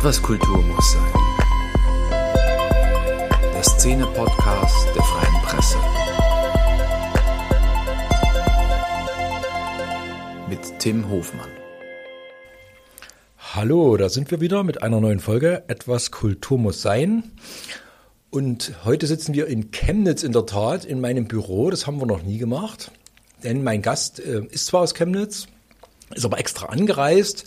[0.00, 1.12] Etwas Kultur muss sein.
[3.54, 5.76] Der Szene-Podcast der Freien Presse.
[10.48, 11.50] Mit Tim Hofmann.
[13.52, 15.64] Hallo, da sind wir wieder mit einer neuen Folge.
[15.68, 17.32] Etwas Kultur muss sein.
[18.30, 21.68] Und heute sitzen wir in Chemnitz in der Tat in meinem Büro.
[21.68, 22.90] Das haben wir noch nie gemacht.
[23.44, 25.46] Denn mein Gast äh, ist zwar aus Chemnitz,
[26.14, 27.44] ist aber extra angereist.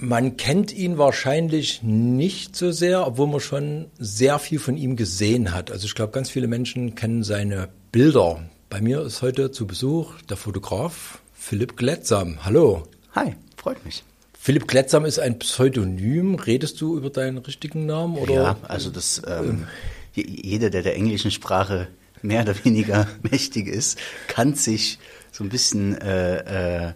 [0.00, 5.52] Man kennt ihn wahrscheinlich nicht so sehr, obwohl man schon sehr viel von ihm gesehen
[5.52, 5.72] hat.
[5.72, 8.44] Also ich glaube, ganz viele Menschen kennen seine Bilder.
[8.70, 12.44] Bei mir ist heute zu Besuch der Fotograf Philipp Glettsam.
[12.44, 12.84] Hallo.
[13.16, 14.04] Hi, freut mich.
[14.38, 16.36] Philipp Glettsam ist ein Pseudonym.
[16.36, 18.18] Redest du über deinen richtigen Namen?
[18.18, 18.34] Oder?
[18.34, 19.66] Ja, also das, ähm,
[20.14, 21.88] jeder, der der englischen Sprache
[22.22, 25.00] mehr oder weniger mächtig ist, kann sich
[25.32, 26.92] so ein bisschen, äh, äh,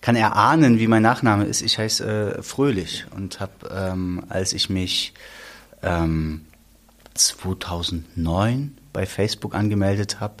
[0.00, 1.62] kann erahnen, wie mein Nachname ist.
[1.62, 5.14] Ich heiße äh, Fröhlich und habe, ähm, als ich mich
[5.82, 6.46] ähm,
[7.14, 10.36] 2009 bei Facebook angemeldet habe,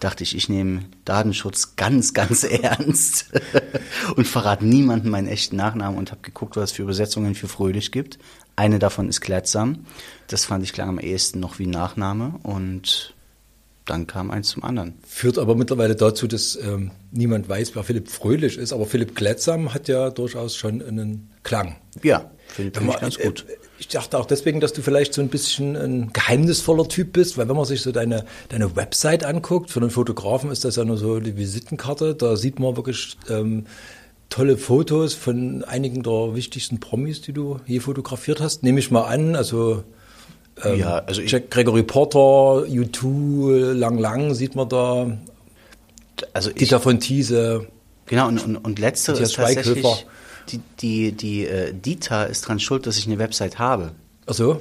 [0.00, 3.32] dachte ich, ich nehme Datenschutz ganz, ganz ernst
[4.16, 7.92] und verrate niemandem meinen echten Nachnamen und habe geguckt, was es für Übersetzungen für Fröhlich
[7.92, 8.18] gibt.
[8.54, 9.84] Eine davon ist Klettsam.
[10.28, 13.15] Das fand ich klar am ehesten noch wie Nachname und
[13.86, 14.94] dann kam eins zum anderen.
[15.06, 18.72] Führt aber mittlerweile dazu, dass ähm, niemand weiß, wer Philipp Fröhlich ist.
[18.72, 21.76] Aber Philipp Glettsam hat ja durchaus schon einen Klang.
[22.02, 23.46] Ja, finde ich ganz gut.
[23.48, 27.36] Äh, ich dachte auch deswegen, dass du vielleicht so ein bisschen ein geheimnisvoller Typ bist,
[27.38, 30.84] weil wenn man sich so deine, deine Website anguckt, für einen Fotografen ist das ja
[30.84, 33.66] nur so die Visitenkarte, da sieht man wirklich ähm,
[34.30, 38.62] tolle Fotos von einigen der wichtigsten Promis, die du je fotografiert hast.
[38.62, 39.84] Nehme ich mal an, also
[40.64, 45.18] ähm, ja, also Jack Gregory Porter, U2, Lang Lang sieht man da.
[46.32, 47.66] Also Dieter von Thiese.
[48.06, 50.06] Genau, und, und, und letztere ist tatsächlich,
[50.48, 53.92] die, die, die äh, Dieter ist dran schuld, dass ich eine Website habe.
[54.26, 54.60] Ach so?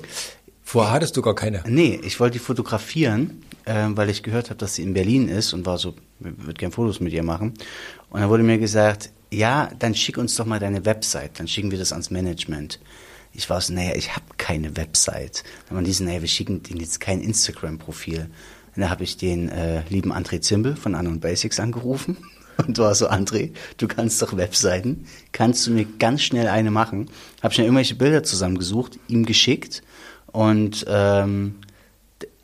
[0.63, 1.63] Vorher hattest du gar keine?
[1.67, 5.53] Nee, ich wollte die fotografieren, äh, weil ich gehört habe, dass sie in Berlin ist
[5.53, 7.53] und war so, würde gerne Fotos mit ihr machen.
[8.09, 11.69] Und dann wurde mir gesagt, ja, dann schick uns doch mal deine Website, dann schicken
[11.69, 12.79] wir das ans Management.
[13.35, 15.43] Ich war so, naja, ich habe keine Website.
[15.67, 18.29] Dann waren die so, naja, wir schicken denen jetzt kein Instagram-Profil.
[18.75, 22.17] Und da habe ich den äh, lieben André Zimbel von Anon Basics angerufen
[22.57, 27.09] und war so, André, du kannst doch Webseiten, kannst du mir ganz schnell eine machen?
[27.41, 29.83] Habe schnell irgendwelche Bilder zusammengesucht, ihm geschickt
[30.27, 31.55] und ähm,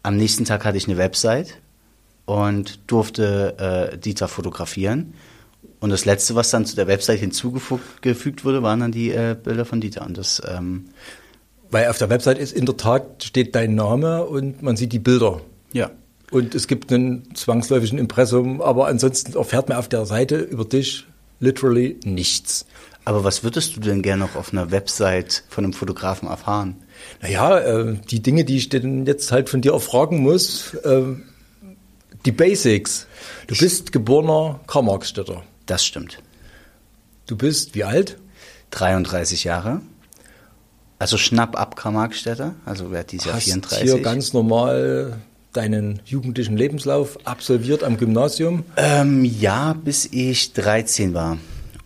[0.03, 1.57] am nächsten Tag hatte ich eine Website
[2.25, 5.13] und durfte äh, Dieter fotografieren.
[5.81, 9.65] Und das letzte, was dann zu der Website hinzugefügt wurde, waren dann die äh, Bilder
[9.65, 10.05] von Dieter.
[10.05, 10.85] Und das, ähm
[11.71, 14.99] Weil auf der Website ist in der Tat steht dein Name und man sieht die
[14.99, 15.41] Bilder.
[15.73, 15.89] Ja.
[16.29, 21.07] Und es gibt einen zwangsläufigen Impressum, aber ansonsten erfährt man auf der Seite über dich
[21.39, 22.67] literally nichts.
[23.03, 26.75] Aber was würdest du denn gerne noch auf einer Website von einem Fotografen erfahren?
[27.23, 31.15] Naja, äh, die Dinge, die ich denn jetzt halt von dir erfragen muss, äh,
[32.25, 33.07] die Basics.
[33.47, 35.41] Du bist geborener Karl-Marx-Städter.
[35.65, 36.19] Das stimmt.
[37.27, 38.17] Du bist wie alt?
[38.71, 39.81] 33 Jahre.
[40.99, 42.55] Also schnapp ab Karl-Marx-Städter.
[42.65, 43.81] Also wer dieses Jahr 34.
[43.81, 45.19] hier ganz normal
[45.53, 48.63] deinen jugendlichen Lebenslauf absolviert am Gymnasium?
[48.77, 51.37] Ähm, ja, bis ich 13 war.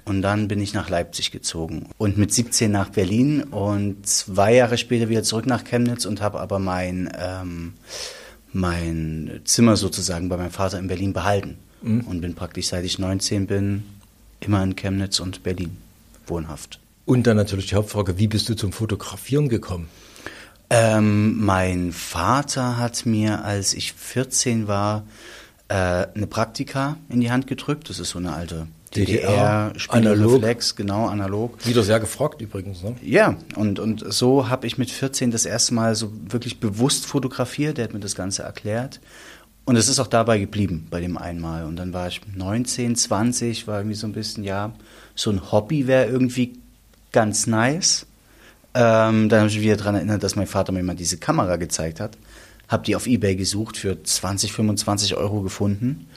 [0.04, 4.78] Und dann bin ich nach Leipzig gezogen und mit 17 nach Berlin und zwei Jahre
[4.78, 7.74] später wieder zurück nach Chemnitz und habe aber mein, ähm,
[8.54, 12.02] mein Zimmer sozusagen bei meinem Vater in Berlin behalten mhm.
[12.02, 13.84] und bin praktisch seit ich 19 bin
[14.40, 15.78] immer in Chemnitz und Berlin
[16.28, 16.80] wohnhaft.
[17.06, 19.90] Und dann natürlich die Hauptfrage, wie bist du zum Fotografieren gekommen?
[20.70, 25.06] Ähm, mein Vater hat mir, als ich 14 war,
[25.68, 27.90] äh, eine Praktika in die Hand gedrückt.
[27.90, 31.66] Das ist so eine alte DDR, Spiegelreflex, genau, analog.
[31.66, 32.96] Wieder sehr gefragt übrigens, ne?
[33.04, 37.78] Ja, und, und so habe ich mit 14 das erste Mal so wirklich bewusst fotografiert.
[37.78, 39.02] Der hat mir das Ganze erklärt.
[39.66, 41.66] Und es ist auch dabei geblieben, bei dem einmal.
[41.66, 44.74] Und dann war ich 19, 20, war irgendwie so ein bisschen, ja,
[45.16, 46.54] so ein Hobby wäre irgendwie
[47.12, 48.06] ganz nice.
[48.76, 51.56] Ähm, dann habe ich mich wieder daran erinnert, dass mein Vater mir mal diese Kamera
[51.56, 52.18] gezeigt hat.
[52.68, 56.08] Habe die auf Ebay gesucht, für 20, 25 Euro gefunden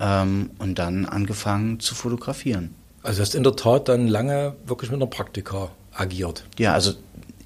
[0.00, 2.74] ähm, und dann angefangen zu fotografieren.
[3.02, 6.44] Also hast in der Tat dann lange wirklich mit einer Praktika agiert?
[6.58, 6.94] Ja, also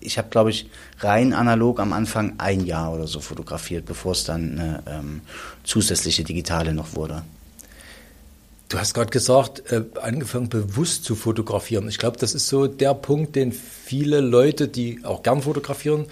[0.03, 0.69] ich habe, glaube ich,
[0.99, 5.21] rein analog am Anfang ein Jahr oder so fotografiert, bevor es dann eine ähm,
[5.65, 7.23] zusätzliche digitale noch wurde.
[8.69, 11.89] Du hast gerade gesagt, äh, angefangen bewusst zu fotografieren.
[11.89, 16.07] Ich glaube, das ist so der Punkt, den viele Leute, die auch gern fotografieren,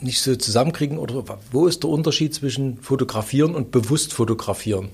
[0.00, 0.98] nicht so zusammenkriegen.
[0.98, 4.88] Oder wo ist der Unterschied zwischen fotografieren und bewusst fotografieren?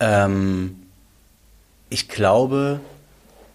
[0.00, 0.76] Ähm,
[1.90, 2.80] ich glaube,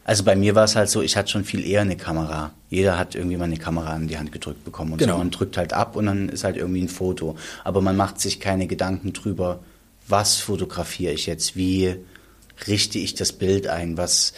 [0.03, 2.51] Also bei mir war es halt so, ich hatte schon viel eher eine Kamera.
[2.69, 4.93] Jeder hat irgendwie mal eine Kamera in die Hand gedrückt bekommen.
[4.93, 5.13] Und Genau.
[5.13, 7.35] so, man drückt halt ab und dann ist halt irgendwie ein Foto.
[7.63, 9.59] Aber man macht sich keine Gedanken drüber,
[10.07, 11.95] was fotografiere ich jetzt, wie
[12.67, 14.33] richte ich das Bild ein, was,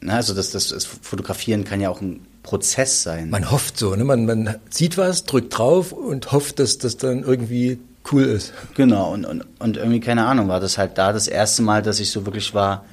[0.00, 3.30] na, also das, das, das Fotografieren kann ja auch ein Prozess sein.
[3.30, 4.04] Man hofft so, ne?
[4.04, 7.78] man, man sieht was, drückt drauf und hofft, dass das dann irgendwie
[8.12, 8.52] cool ist.
[8.74, 11.98] Genau, und, und, und irgendwie, keine Ahnung, war das halt da das erste Mal, dass
[12.00, 12.84] ich so wirklich war,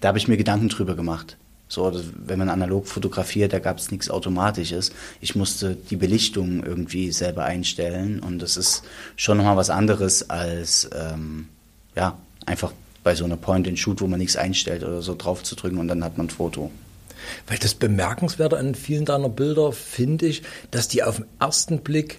[0.00, 1.36] da habe ich mir Gedanken drüber gemacht.
[1.72, 4.92] So, das, wenn man analog fotografiert, da gab es nichts Automatisches.
[5.22, 8.82] Ich musste die Belichtung irgendwie selber einstellen und das ist
[9.16, 11.48] schon nochmal was anderes als, ähm,
[11.96, 15.78] ja, einfach bei so einer Point-and-Shoot, wo man nichts einstellt oder so drauf zu drücken
[15.78, 16.70] und dann hat man ein Foto.
[17.46, 22.18] Weil das Bemerkenswerte an vielen deiner Bilder finde ich, dass die auf den ersten Blick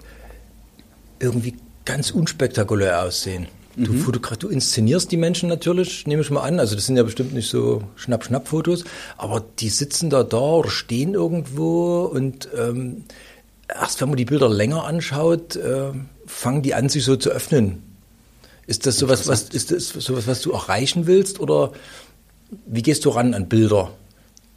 [1.19, 1.53] irgendwie
[1.85, 3.45] ganz unspektakulär aussehen.
[3.75, 6.59] Du, fotogra- du inszenierst die Menschen natürlich, nehme ich mal an.
[6.59, 8.83] Also das sind ja bestimmt nicht so Schnapp-Schnapp-Fotos,
[9.17, 13.05] aber die sitzen da da oder stehen irgendwo und ähm,
[13.67, 15.91] erst wenn man die Bilder länger anschaut, äh,
[16.27, 17.81] fangen die an, sich so zu öffnen.
[18.67, 21.71] Ist das sowas, was, ist das sowas, was du erreichen willst oder
[22.67, 23.91] wie gehst du ran an Bilder?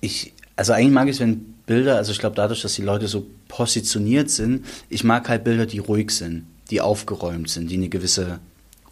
[0.03, 3.09] Ich, also eigentlich mag ich es, wenn Bilder, also ich glaube dadurch, dass die Leute
[3.09, 7.89] so positioniert sind, ich mag halt Bilder, die ruhig sind, die aufgeräumt sind, die eine
[7.89, 8.39] gewisse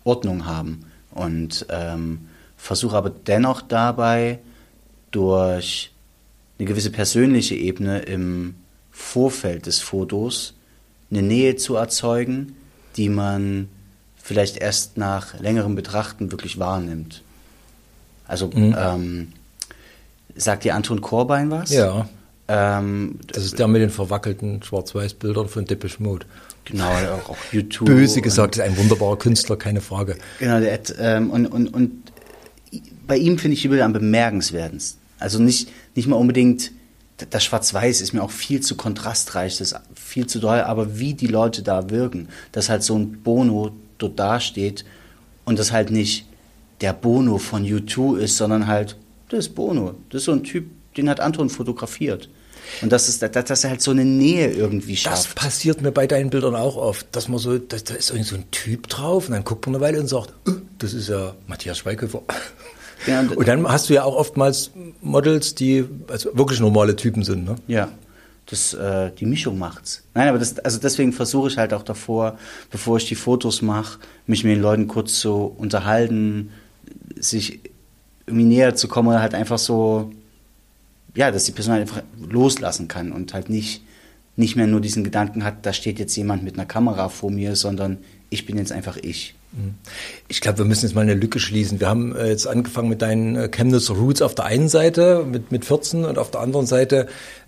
[0.05, 4.39] Ordnung haben und ähm, versuche aber dennoch dabei
[5.11, 5.93] durch
[6.59, 8.55] eine gewisse persönliche Ebene im
[8.91, 10.55] Vorfeld des Fotos
[11.11, 12.57] eine Nähe zu erzeugen,
[12.97, 13.69] die man
[14.17, 17.23] vielleicht erst nach längerem Betrachten wirklich wahrnimmt.
[18.27, 19.33] Also ähm,
[20.35, 21.71] sagt dir Anton Korbein was?
[21.71, 22.09] Ja.
[22.49, 26.27] Ähm, Das ist der mit den verwackelten Schwarz-Weiß-Bildern von Depeche Mode.
[26.65, 26.91] Genau,
[27.29, 27.87] auch, YouTube.
[27.87, 30.17] Böse gesagt, ist ein wunderbarer Künstler, keine Frage.
[30.39, 32.13] Genau, der hat, ähm, und, und, und
[33.07, 35.01] bei ihm finde ich die Bilder am bemerkenswertesten.
[35.19, 36.73] Also nicht, nicht mal unbedingt,
[37.31, 41.15] das Schwarz-Weiß ist mir auch viel zu kontrastreich, das ist viel zu doll, aber wie
[41.15, 44.85] die Leute da wirken, dass halt so ein Bono dort dasteht
[45.45, 46.27] und das halt nicht
[46.81, 48.97] der Bono von U2 ist, sondern halt,
[49.29, 49.95] das ist Bono.
[50.11, 52.29] Das ist so ein Typ, den hat Anton fotografiert.
[52.83, 55.35] Und das ist, dass, dass er halt so eine Nähe irgendwie Das schafft.
[55.37, 58.37] passiert mir bei deinen Bildern auch oft, dass man so, da, da ist irgendwie so
[58.37, 61.35] ein Typ drauf und dann guckt man eine Weile und sagt, "Äh, das ist ja
[61.47, 62.23] Matthias Schweighöfer.
[63.07, 64.71] Ja, und- und dann hast du ja auch oftmals
[65.03, 67.45] Models, die also wirklich normale Typen sind.
[67.45, 67.57] Ne?
[67.67, 67.91] Ja,
[68.47, 70.03] das, äh, die Mischung macht's.
[70.15, 72.39] Nein, aber das, also deswegen versuche ich halt auch davor,
[72.71, 76.51] bevor ich die Fotos mache, mich mit den Leuten kurz zu unterhalten,
[77.19, 77.61] sich
[78.27, 80.11] irgendwie näher zu kommen oder halt einfach so,
[81.15, 83.83] ja, dass die Person einfach loslassen kann und halt nicht,
[84.37, 87.57] nicht mehr nur diesen Gedanken hat, da steht jetzt jemand mit einer Kamera vor mir,
[87.57, 87.99] sondern
[88.31, 89.35] ich bin jetzt einfach ich.
[90.29, 91.79] Ich glaube, wir müssen jetzt mal eine Lücke schließen.
[91.79, 95.53] Wir haben äh, jetzt angefangen mit deinen äh, Chemnitzer Roots auf der einen Seite mit,
[95.53, 97.07] mit 14 und auf der anderen Seite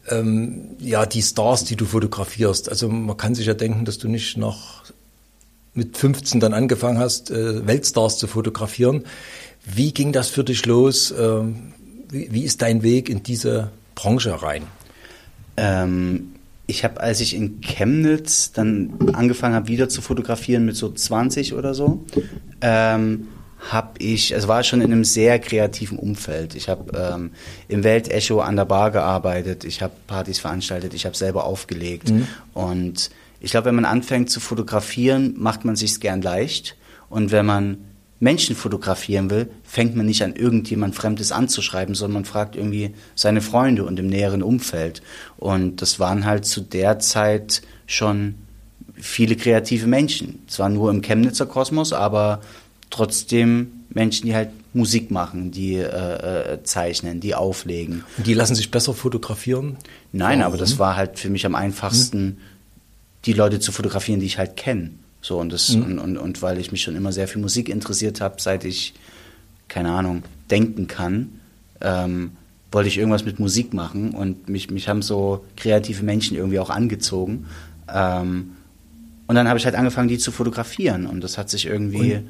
[0.09, 2.69] ähm, ja die Stars, die du fotografierst.
[2.69, 4.85] Also man kann sich ja denken, dass du nicht noch
[5.75, 9.05] mit 15 dann angefangen hast, äh, Weltstars zu fotografieren.
[9.65, 11.13] Wie ging das für dich los?
[11.19, 11.75] Ähm,
[12.11, 14.65] wie, wie ist dein Weg in diese Branche rein?
[15.57, 16.33] Ähm,
[16.67, 21.55] ich habe, als ich in Chemnitz dann angefangen habe, wieder zu fotografieren mit so 20
[21.55, 22.05] oder so,
[22.61, 23.29] ähm,
[23.71, 26.55] habe ich, also war ich schon in einem sehr kreativen Umfeld.
[26.55, 27.31] Ich habe ähm,
[27.69, 32.13] im Weltecho an der Bar gearbeitet, ich habe Partys veranstaltet, ich habe selber aufgelegt.
[32.53, 36.77] Und ich glaube, wenn man anfängt zu fotografieren, macht man sich gern leicht.
[37.09, 37.79] Und wenn man
[38.19, 43.43] Menschen fotografieren will, fängt man nicht an, irgendjemand Fremdes anzuschreiben, sondern man fragt irgendwie seine
[43.43, 45.03] Freunde und im näheren Umfeld.
[45.37, 48.37] Und das waren halt zu der Zeit schon
[48.95, 50.41] viele kreative Menschen.
[50.47, 52.41] Zwar nur im Chemnitzer Kosmos, aber
[52.89, 55.85] trotzdem Menschen, die halt Musik machen, die äh,
[56.55, 58.05] äh, zeichnen, die auflegen.
[58.17, 59.77] Und die lassen sich besser fotografieren?
[60.13, 60.61] Nein, aber Warum?
[60.61, 62.39] das war halt für mich am einfachsten,
[63.25, 64.91] die Leute zu fotografieren, die ich halt kenne.
[65.27, 68.21] So und das und, und, und weil ich mich schon immer sehr für Musik interessiert
[68.21, 68.95] habe, seit ich
[69.67, 71.41] keine Ahnung denken kann,
[71.81, 72.31] ähm,
[72.71, 76.71] wollte ich irgendwas mit Musik machen und mich mich haben so kreative Menschen irgendwie auch
[76.71, 77.47] angezogen.
[77.93, 78.53] Ähm,
[79.27, 82.21] und dann habe ich halt angefangen, die zu fotografieren und das hat sich irgendwie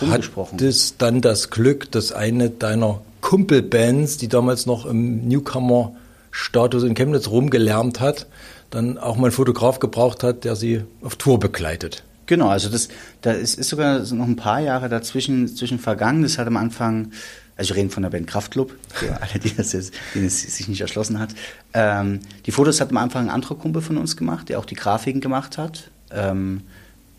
[0.00, 0.54] umgesprochen.
[0.60, 6.94] Hat es dann das Glück, dass eine deiner Kumpelbands, die damals noch im Newcomer-Status in
[6.94, 8.28] Chemnitz rumgelärmt hat,
[8.70, 12.04] dann auch mal einen Fotograf gebraucht hat, der sie auf Tour begleitet?
[12.26, 12.88] Genau, also das,
[13.22, 16.22] da ist, ist sogar so noch ein paar Jahre dazwischen zwischen vergangen.
[16.22, 17.12] Das hat am Anfang,
[17.56, 20.68] also wir reden von der Band Kraftklub, für alle, die das jetzt, denen es sich
[20.68, 21.30] nicht erschlossen hat.
[21.72, 24.74] Ähm, die Fotos hat am Anfang ein anderer Kumpel von uns gemacht, der auch die
[24.76, 25.90] Grafiken gemacht hat.
[26.10, 26.62] Ähm,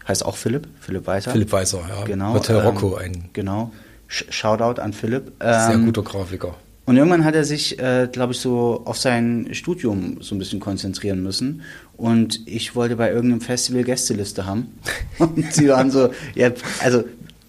[0.07, 1.31] heißt auch Philipp, Philipp Weiser.
[1.31, 2.03] Philipp Weiser, ja.
[2.05, 2.33] Genau.
[2.33, 3.71] Hotel ähm, Rocco, ein Genau.
[4.07, 5.31] Sh Shoutout an Philipp.
[5.39, 6.55] sehr Ähm, guter Grafiker.
[6.85, 10.59] Und irgendwann hat er sich, äh, glaube ich, so auf sein Studium so ein bisschen
[10.59, 11.63] konzentrieren müssen.
[11.97, 14.67] Und ich wollte bei irgendeinem Festival Gästeliste haben.
[15.17, 16.51] Und sie waren so, ja,
[16.83, 17.03] also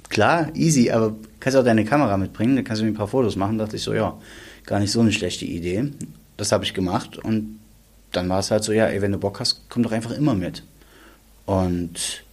[0.09, 3.09] klar, easy, aber kannst du auch deine Kamera mitbringen, dann kannst du mir ein paar
[3.09, 3.59] Fotos machen.
[3.59, 4.19] Da dachte ich so, ja,
[4.64, 5.90] gar nicht so eine schlechte Idee.
[6.38, 7.61] Das habe ich gemacht und
[8.12, 10.35] dann war es halt so, ja, ey, wenn du Bock hast, komm doch einfach immer
[10.35, 10.62] mit.
[11.45, 12.25] Und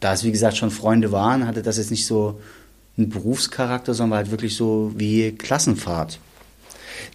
[0.00, 2.40] da es, wie gesagt, schon Freunde waren, hatte das jetzt nicht so
[2.96, 6.20] einen Berufscharakter, sondern war halt wirklich so wie Klassenfahrt.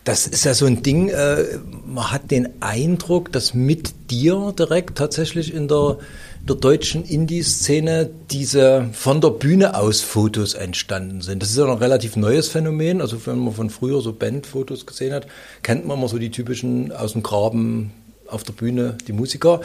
[0.04, 4.98] Das ist ja so ein Ding, äh, man hat den Eindruck, dass mit dir direkt
[4.98, 6.00] tatsächlich in der,
[6.48, 11.44] der deutschen Indie-Szene diese von der Bühne aus Fotos entstanden sind.
[11.44, 13.00] Das ist ja noch ein relativ neues Phänomen.
[13.00, 15.28] Also wenn man von früher so Bandfotos gesehen hat,
[15.62, 17.92] kennt man immer so die typischen aus dem Graben
[18.26, 19.62] auf der Bühne, die Musiker.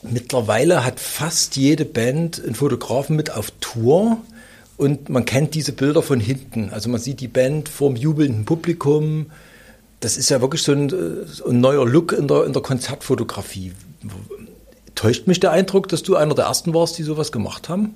[0.00, 4.18] Mittlerweile hat fast jede Band einen Fotografen mit auf Tour
[4.76, 6.70] und man kennt diese Bilder von hinten.
[6.70, 9.26] Also man sieht die Band vorm jubelnden Publikum.
[10.00, 13.72] Das ist ja wirklich so ein, so ein neuer Look in der, in der Konzertfotografie.
[14.94, 17.94] Täuscht mich der Eindruck, dass du einer der ersten warst, die sowas gemacht haben?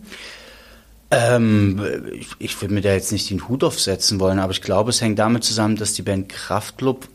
[1.10, 1.80] Ähm,
[2.12, 5.00] ich, ich würde mir da jetzt nicht den Hut aufsetzen wollen, aber ich glaube, es
[5.00, 7.08] hängt damit zusammen, dass die Band Kraftklub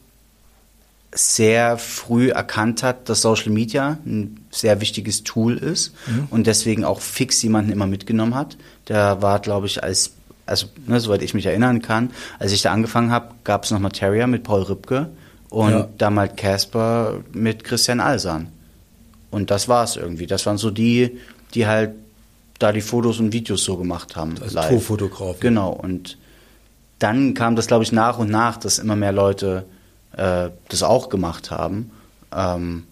[1.13, 6.27] sehr früh erkannt hat, dass Social Media ein sehr wichtiges Tool ist mhm.
[6.29, 8.57] und deswegen auch fix jemanden immer mitgenommen hat.
[8.87, 10.13] Der war, glaube ich, als,
[10.45, 13.79] also ne, soweit ich mich erinnern kann, als ich da angefangen habe, gab es noch
[13.79, 15.09] Materia mit Paul Rübke
[15.49, 15.89] und ja.
[15.97, 18.47] damals Casper mit Christian Alsan.
[19.31, 20.27] Und das war es irgendwie.
[20.27, 21.17] Das waren so die,
[21.53, 21.91] die halt
[22.59, 24.35] da die Fotos und Videos so gemacht haben.
[24.41, 25.39] Als Tourfotografen.
[25.39, 25.71] Genau.
[25.71, 26.17] Und
[26.99, 29.65] dann kam das, glaube ich, nach und nach, dass immer mehr Leute
[30.17, 31.91] äh, das auch gemacht haben.
[32.35, 32.83] Ähm,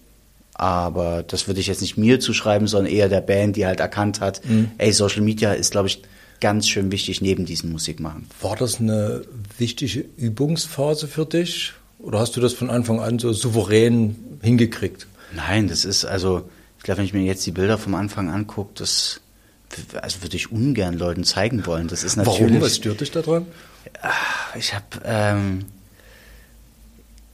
[0.53, 4.19] aber das würde ich jetzt nicht mir zuschreiben, sondern eher der Band, die halt erkannt
[4.19, 4.71] hat, mhm.
[4.77, 6.01] ey, Social Media ist, glaube ich,
[6.41, 8.27] ganz schön wichtig neben diesem Musikmachen.
[8.41, 9.23] War das eine
[9.57, 11.73] wichtige Übungsphase für dich?
[11.99, 15.07] Oder hast du das von Anfang an so souverän hingekriegt?
[15.33, 18.71] Nein, das ist also, ich glaube, wenn ich mir jetzt die Bilder vom Anfang angucke,
[18.75, 19.21] das
[20.01, 21.87] also würde ich ungern Leuten zeigen wollen.
[21.87, 22.41] Das ist natürlich.
[22.41, 22.61] Warum?
[22.61, 23.45] Was stört dich daran?
[24.57, 25.65] Ich habe ähm,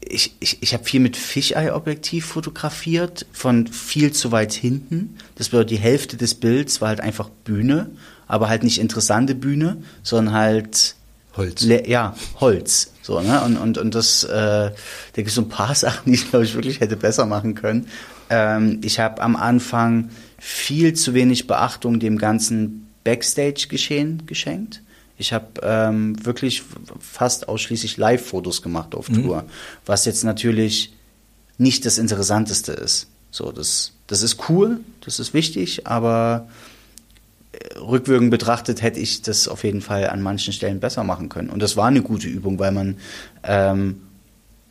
[0.08, 5.18] ich, ich, ich habe viel mit Fisheye-Objektiv fotografiert, von viel zu weit hinten.
[5.36, 7.92] Das bedeutet, die Hälfte des Bilds war halt einfach Bühne,
[8.28, 10.96] aber halt nicht interessante Bühne, sondern halt
[11.36, 11.66] Holz.
[11.66, 12.92] ja, Holz.
[13.02, 13.42] So, ne?
[13.44, 14.72] Und, und, und das, äh, da
[15.16, 17.88] gibt es so ein paar Sachen, die ich, glaube ich, wirklich hätte besser machen können.
[18.30, 24.82] Ähm, ich habe am Anfang viel zu wenig Beachtung dem ganzen Backstage-Geschehen geschenkt.
[25.18, 26.64] Ich habe ähm, wirklich
[27.00, 29.24] fast ausschließlich Live-Fotos gemacht auf mhm.
[29.24, 29.50] Tour, mhm.
[29.86, 30.94] was jetzt natürlich
[31.58, 33.08] nicht das Interessanteste ist.
[33.32, 36.48] So, das, das ist cool, das ist wichtig, aber
[37.52, 41.50] äh, rückwirkend betrachtet hätte ich das auf jeden Fall an manchen Stellen besser machen können.
[41.50, 42.98] Und das war eine gute Übung, weil man
[43.44, 44.02] ähm,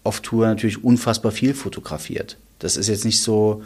[0.03, 2.37] auf Tour natürlich unfassbar viel fotografiert.
[2.59, 3.63] Das ist jetzt nicht so,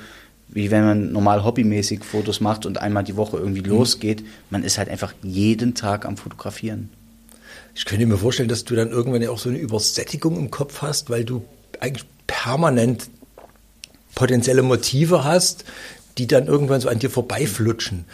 [0.48, 3.68] wie wenn man normal hobbymäßig Fotos macht und einmal die Woche irgendwie mhm.
[3.68, 4.24] losgeht.
[4.50, 6.90] Man ist halt einfach jeden Tag am Fotografieren.
[7.74, 10.82] Ich könnte mir vorstellen, dass du dann irgendwann ja auch so eine Übersättigung im Kopf
[10.82, 11.44] hast, weil du
[11.80, 13.08] eigentlich permanent
[14.14, 15.64] potenzielle Motive hast,
[16.18, 18.04] die dann irgendwann so an dir vorbeiflutschen.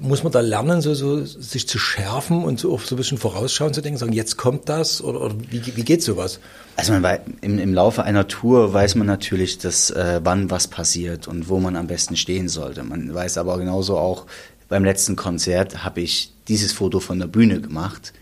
[0.00, 3.72] Muss man da lernen, so, so sich zu schärfen und so, so ein bisschen vorausschauen
[3.72, 6.40] zu denken, sagen, jetzt kommt das oder, oder wie, wie geht sowas?
[6.76, 10.68] Also man weiß, im, im Laufe einer Tour weiß man natürlich, dass äh, wann was
[10.68, 12.82] passiert und wo man am besten stehen sollte.
[12.82, 14.26] Man weiß aber genauso auch,
[14.68, 18.12] beim letzten Konzert habe ich dieses Foto von der Bühne gemacht.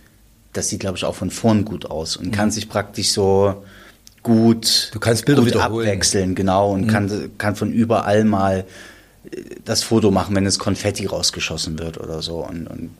[0.52, 2.32] Das sieht, glaube ich, auch von vorn gut aus und mhm.
[2.32, 3.62] kann sich praktisch so
[4.22, 6.86] gut, du kannst Bilder gut abwechseln, genau, und mhm.
[6.88, 8.64] kann, kann von überall mal
[9.64, 12.44] das Foto machen, wenn es Konfetti rausgeschossen wird oder so.
[12.44, 12.90] Und, und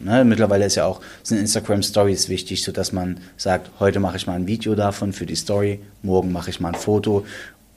[0.00, 4.16] Ne, mittlerweile ist ja auch sind Instagram Stories wichtig, so dass man sagt, heute mache
[4.16, 7.26] ich mal ein Video davon für die Story, morgen mache ich mal ein Foto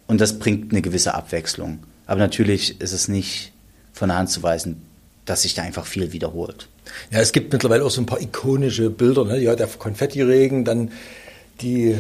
[0.08, 1.80] und das bringt eine gewisse Abwechslung.
[2.06, 3.54] Aber natürlich ist es nicht
[3.94, 4.82] von der Hand zu weisen,
[5.26, 6.68] dass sich da einfach viel wiederholt.
[7.12, 9.40] Ja, es gibt mittlerweile auch so ein paar ikonische Bilder, ne?
[9.40, 10.92] Ja, der Konfettiregen, dann
[11.62, 11.96] die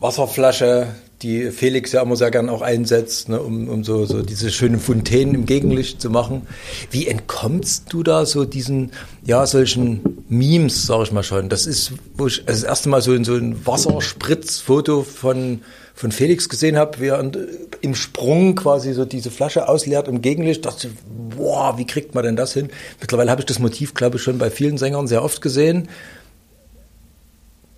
[0.00, 0.88] Wasserflasche,
[1.24, 4.78] die Felix ja immer sehr gern auch einsetzt, ne, um, um so, so diese schönen
[4.78, 6.46] Fontänen im Gegenlicht zu machen.
[6.90, 8.92] Wie entkommst du da so diesen,
[9.24, 11.48] ja, solchen Memes, sag ich mal schon?
[11.48, 15.62] Das ist, wo ich das erste Mal so, in so ein Wasserspritzfoto von,
[15.94, 17.32] von Felix gesehen habe, wie er
[17.80, 20.66] im Sprung quasi so diese Flasche ausleert im Gegenlicht.
[20.66, 20.92] dachte ich,
[21.36, 22.68] boah, wie kriegt man denn das hin?
[23.00, 25.88] Mittlerweile habe ich das Motiv, glaube ich, schon bei vielen Sängern sehr oft gesehen.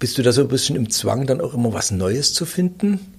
[0.00, 3.15] Bist du da so ein bisschen im Zwang, dann auch immer was Neues zu finden?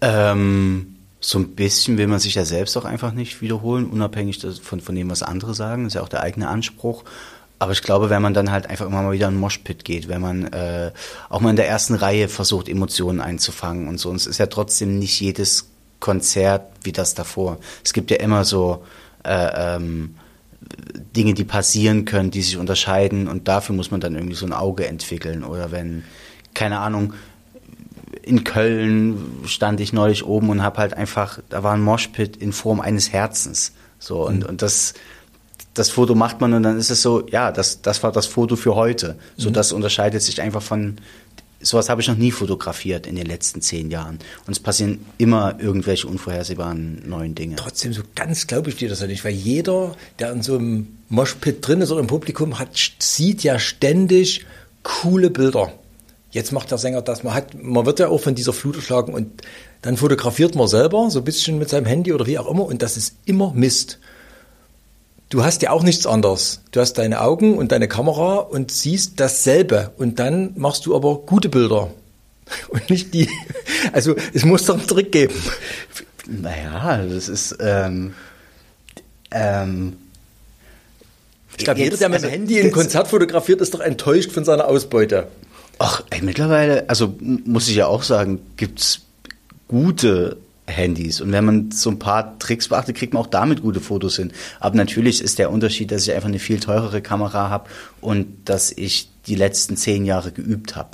[0.00, 4.80] Ähm, so ein bisschen will man sich ja selbst auch einfach nicht wiederholen, unabhängig von,
[4.80, 5.84] von dem, was andere sagen.
[5.84, 7.04] Das ist ja auch der eigene Anspruch.
[7.58, 10.08] Aber ich glaube, wenn man dann halt einfach immer mal wieder in den Moshpit geht,
[10.08, 10.92] wenn man äh,
[11.28, 14.10] auch mal in der ersten Reihe versucht, Emotionen einzufangen und so.
[14.10, 17.58] Und es ist ja trotzdem nicht jedes Konzert wie das davor.
[17.84, 18.84] Es gibt ja immer so
[19.24, 20.14] äh, ähm,
[21.16, 24.52] Dinge, die passieren können, die sich unterscheiden und dafür muss man dann irgendwie so ein
[24.52, 25.42] Auge entwickeln.
[25.42, 26.04] Oder wenn,
[26.54, 27.14] keine Ahnung,
[28.22, 32.52] in Köln stand ich neulich oben und habe halt einfach, da war ein Moshpit in
[32.52, 33.72] Form eines Herzens.
[33.98, 34.94] So, und, und das,
[35.74, 38.56] das Foto macht man und dann ist es so, ja, das, das war das Foto
[38.56, 39.16] für heute.
[39.36, 40.96] So, das unterscheidet sich einfach von,
[41.60, 44.18] sowas habe ich noch nie fotografiert in den letzten zehn Jahren.
[44.46, 47.56] Und es passieren immer irgendwelche unvorhersehbaren neuen Dinge.
[47.56, 50.98] Trotzdem, so ganz glaube ich dir das ja nicht, weil jeder, der in so einem
[51.08, 54.46] Moshpit drin ist oder im Publikum hat, sieht ja ständig
[54.82, 55.72] coole Bilder.
[56.30, 57.22] Jetzt macht der Sänger das.
[57.22, 59.42] Man, hat, man wird ja auch von dieser Flut erschlagen und
[59.82, 62.82] dann fotografiert man selber so ein bisschen mit seinem Handy oder wie auch immer und
[62.82, 63.98] das ist immer Mist.
[65.30, 66.62] Du hast ja auch nichts anderes.
[66.70, 71.18] Du hast deine Augen und deine Kamera und siehst dasselbe und dann machst du aber
[71.18, 71.90] gute Bilder
[72.68, 73.28] und nicht die.
[73.92, 75.34] Also es muss doch einen Trick geben.
[76.26, 78.12] Naja, das ist ähm,
[79.30, 79.96] ähm,
[81.56, 84.44] Ich glaube, jeder, der mit dem also, Handy ein Konzert fotografiert, ist doch enttäuscht von
[84.44, 85.28] seiner Ausbeute.
[85.78, 89.02] Ach, ey, mittlerweile, also muss ich ja auch sagen, gibt's
[89.68, 91.20] gute Handys.
[91.20, 94.32] Und wenn man so ein paar Tricks beachtet, kriegt man auch damit gute Fotos hin.
[94.60, 97.68] Aber natürlich ist der Unterschied, dass ich einfach eine viel teurere Kamera habe
[98.00, 100.90] und dass ich die letzten zehn Jahre geübt habe.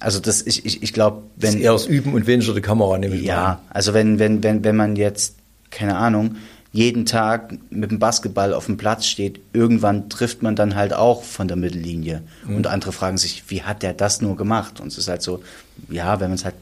[0.00, 2.98] Also das, ich, ich, ich glaube, Wenn wenn eher das Üben und weniger die Kamera,
[2.98, 5.36] nehme ich mal ja, also wenn, wenn, wenn, wenn man jetzt,
[5.70, 6.36] keine Ahnung,
[6.72, 11.22] jeden Tag mit dem Basketball auf dem Platz steht, irgendwann trifft man dann halt auch
[11.22, 12.22] von der Mittellinie.
[12.46, 12.56] Mhm.
[12.56, 14.80] Und andere fragen sich, wie hat der das nur gemacht?
[14.80, 15.42] Und es ist halt so,
[15.90, 16.54] ja, wenn man es halt,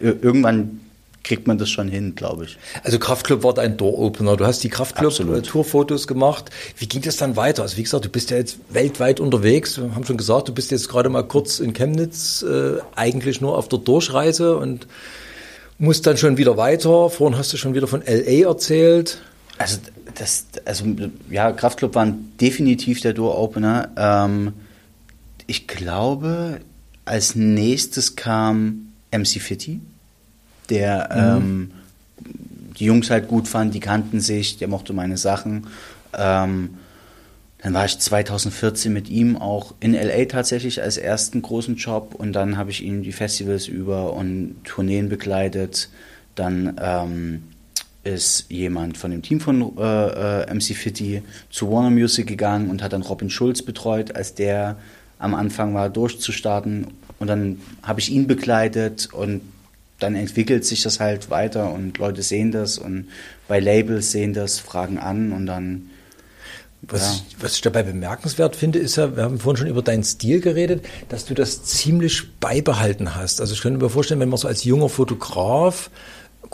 [0.00, 0.80] ir- irgendwann
[1.22, 2.58] kriegt man das schon hin, glaube ich.
[2.82, 4.36] Also Kraftclub war dein Door-Opener.
[4.36, 4.68] Du hast die.
[4.68, 6.50] Kraftclub-Tourfotos gemacht.
[6.76, 7.62] Wie ging das dann weiter?
[7.62, 9.78] Also wie gesagt, du bist ja jetzt weltweit unterwegs.
[9.78, 13.56] Wir haben schon gesagt, du bist jetzt gerade mal kurz in Chemnitz, äh, eigentlich nur
[13.56, 14.86] auf der Durchreise und
[15.78, 17.08] musst dann schon wieder weiter.
[17.08, 18.46] Vorhin hast du schon wieder von L.A.
[18.50, 19.22] erzählt.
[19.58, 19.78] Also
[20.14, 20.84] das, also
[21.30, 23.90] ja, Kraftclub waren definitiv der Door-Opener.
[23.96, 24.52] Ähm,
[25.46, 26.60] ich glaube,
[27.04, 29.80] als nächstes kam MC Fitty,
[30.70, 31.70] der ähm,
[32.78, 35.66] die Jungs halt gut fand, die kannten sich, der mochte meine Sachen.
[36.16, 36.70] Ähm,
[37.58, 42.32] dann war ich 2014 mit ihm auch in LA tatsächlich als ersten großen Job und
[42.34, 45.88] dann habe ich ihn die Festivals über und Tourneen begleitet.
[46.34, 47.42] Dann ähm,
[48.04, 52.82] ist jemand von dem Team von äh, äh, MC Fitty zu Warner Music gegangen und
[52.82, 54.76] hat dann Robin Schulz betreut, als der
[55.18, 56.88] am Anfang war, durchzustarten.
[57.18, 59.40] Und dann habe ich ihn begleitet und
[60.00, 63.08] dann entwickelt sich das halt weiter und Leute sehen das und
[63.48, 65.90] bei Labels sehen das, fragen an und dann
[66.86, 67.22] Was, Ja.
[67.28, 70.40] ich, was ich dabei bemerkenswert finde, ist ja, wir haben vorhin schon über deinen Stil
[70.42, 73.40] geredet, dass du das ziemlich beibehalten hast.
[73.40, 75.88] Also ich könnte mir vorstellen, wenn man so als junger Fotograf,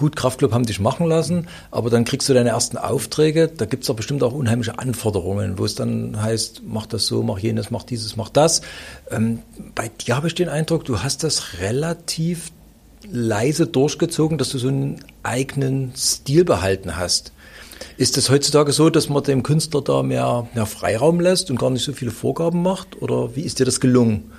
[0.00, 3.82] gut, Kraftclub haben dich machen lassen, aber dann kriegst du deine ersten Aufträge, da gibt
[3.82, 7.70] es doch bestimmt auch unheimliche Anforderungen, wo es dann heißt, mach das so, mach jenes,
[7.70, 8.62] mach dieses, mach das.
[9.10, 9.40] Ähm,
[9.74, 12.50] bei dir habe ich den Eindruck, du hast das relativ
[13.10, 17.32] leise durchgezogen, dass du so einen eigenen Stil behalten hast.
[17.98, 21.68] Ist es heutzutage so, dass man dem Künstler da mehr, mehr Freiraum lässt und gar
[21.68, 23.02] nicht so viele Vorgaben macht?
[23.02, 24.32] Oder wie ist dir das gelungen?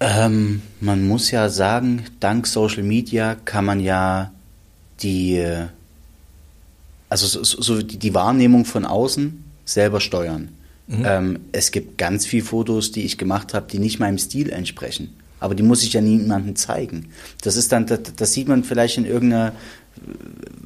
[0.00, 4.32] Ähm, man muss ja sagen, dank Social Media kann man ja
[5.02, 5.44] die,
[7.08, 10.48] also so, so die, Wahrnehmung von außen selber steuern.
[11.04, 15.14] Ähm, es gibt ganz viele Fotos, die ich gemacht habe, die nicht meinem Stil entsprechen.
[15.38, 17.06] Aber die muss ich ja niemandem zeigen.
[17.42, 19.52] Das ist dann, das, das sieht man vielleicht in irgendeiner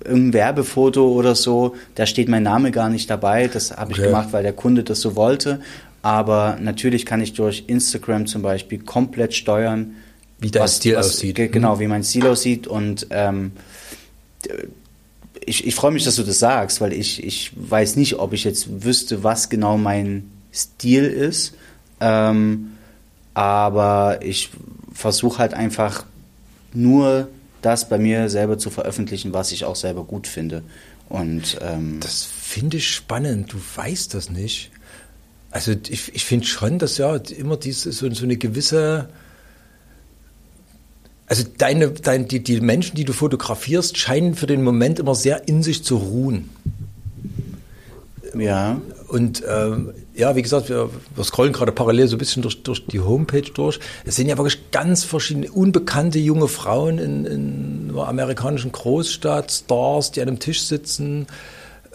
[0.04, 3.48] irgendein Werbefoto oder so, da steht mein Name gar nicht dabei.
[3.48, 4.06] Das habe ich Okay.
[4.08, 5.60] gemacht, weil der Kunde das so wollte.
[6.02, 9.94] Aber natürlich kann ich durch Instagram zum Beispiel komplett steuern,
[10.40, 11.36] Wie dein Stil aussieht.
[11.36, 12.66] ge- Genau, wie mein Stil aussieht.
[12.66, 13.52] Und ähm,
[15.46, 18.44] ich, ich freue mich, dass du das sagst, weil ich, ich weiß nicht, ob ich
[18.44, 21.54] jetzt wüsste, was genau mein Stil ist.
[22.00, 22.72] Ähm,
[23.34, 24.50] aber ich
[24.92, 26.04] versuche halt einfach
[26.72, 27.28] nur
[27.62, 30.62] das bei mir selber zu veröffentlichen, was ich auch selber gut finde.
[31.08, 33.52] Und ähm, Das finde ich spannend.
[33.52, 34.70] Du weißt das nicht.
[35.50, 39.08] Also ich, ich finde schon, dass ja immer diese, so, so eine gewisse,
[41.26, 45.48] also deine, dein, die, die Menschen, die du fotografierst, scheinen für den Moment immer sehr
[45.48, 46.50] in sich zu ruhen.
[48.34, 52.62] ja, Und ähm, ja, wie gesagt, wir, wir scrollen gerade parallel so ein bisschen durch,
[52.62, 53.80] durch die Homepage durch.
[54.04, 60.12] Es sind ja wirklich ganz verschiedene, unbekannte junge Frauen in, in einer amerikanischen Großstadt, Stars,
[60.12, 61.26] die an einem Tisch sitzen.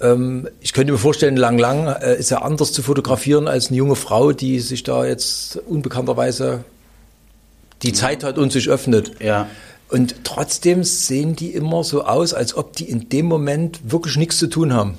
[0.02, 3.78] Ähm, ich könnte mir vorstellen, Lang Lang äh, ist ja anders zu fotografieren als eine
[3.78, 6.64] junge Frau, die sich da jetzt unbekannterweise
[7.84, 9.14] die Zeit hat und sich öffnet.
[9.22, 9.48] Ja.
[9.90, 14.38] Und trotzdem sehen die immer so aus, als ob die in dem Moment wirklich nichts
[14.38, 14.98] zu tun haben.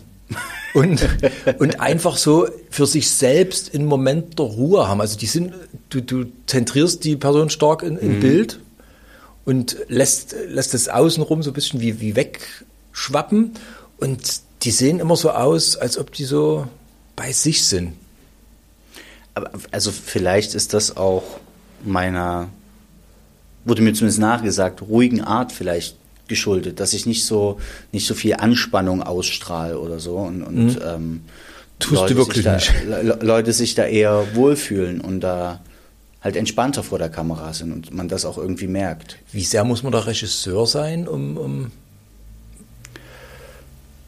[0.75, 1.07] Und,
[1.59, 5.01] und einfach so für sich selbst einen Moment der Ruhe haben.
[5.01, 5.55] Also die sind,
[5.91, 8.61] du, du zentrierst die Person stark in, im Bild
[9.45, 13.53] und lässt, lässt es außenrum so ein bisschen wie, wie wegschwappen.
[13.99, 16.67] Und die sehen immer so aus, als ob die so
[17.17, 17.95] bei sich sind.
[19.35, 21.23] Aber, also vielleicht ist das auch
[21.85, 22.49] meiner,
[23.65, 25.97] wurde mir zumindest nachgesagt, ruhigen Art vielleicht
[26.29, 27.59] geschuldet, dass ich nicht so
[27.93, 31.23] nicht so viel Anspannung ausstrahle oder so und, und ähm,
[31.81, 32.73] Tust du Leute wirklich sich da, nicht.
[32.87, 35.61] Le Leute sich da eher wohlfühlen und da
[36.23, 39.17] halt entspannter vor der Kamera sind und man das auch irgendwie merkt.
[39.33, 41.73] Wie sehr muss man da Regisseur sein, um, um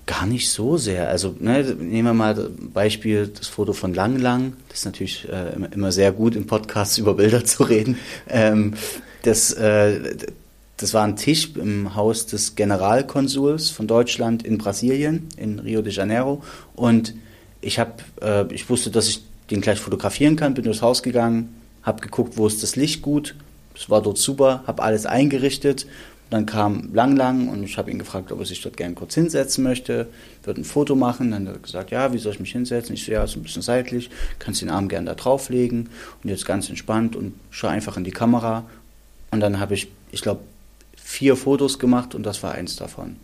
[0.04, 1.08] Gar nicht so sehr.
[1.08, 4.54] Also ne, nehmen wir mal Beispiel das Foto von Lang Lang.
[4.68, 7.96] Das ist natürlich äh, immer- immer sehr gut im Podcast über Bilder zu reden.
[8.28, 8.74] Ähm,
[9.22, 10.16] das, äh,
[10.76, 15.92] das war ein Tisch im Haus des Generalkonsuls von Deutschland in Brasilien, in Rio de
[15.92, 16.42] Janeiro.
[16.74, 17.14] Und
[17.60, 21.54] ich habe, äh, ich wusste, dass ich den gleich fotografieren kann, bin durchs Haus gegangen,
[21.82, 23.34] habe geguckt, wo ist das Licht gut.
[23.74, 25.86] Es war dort super, habe alles eingerichtet.
[26.30, 29.14] Dann kam Lang Lang und ich habe ihn gefragt, ob er sich dort gerne kurz
[29.14, 30.06] hinsetzen möchte,
[30.42, 31.30] würde ein Foto machen.
[31.30, 32.94] Dann hat er gesagt, ja, wie soll ich mich hinsetzen?
[32.94, 34.08] Ich so, ja, so ein bisschen seitlich,
[34.38, 35.90] kannst den Arm gerne da drauflegen
[36.22, 38.64] und jetzt ganz entspannt und schau einfach in die Kamera.
[39.32, 40.40] Und dann habe ich, ich glaube,
[40.94, 43.16] vier Fotos gemacht und das war eins davon.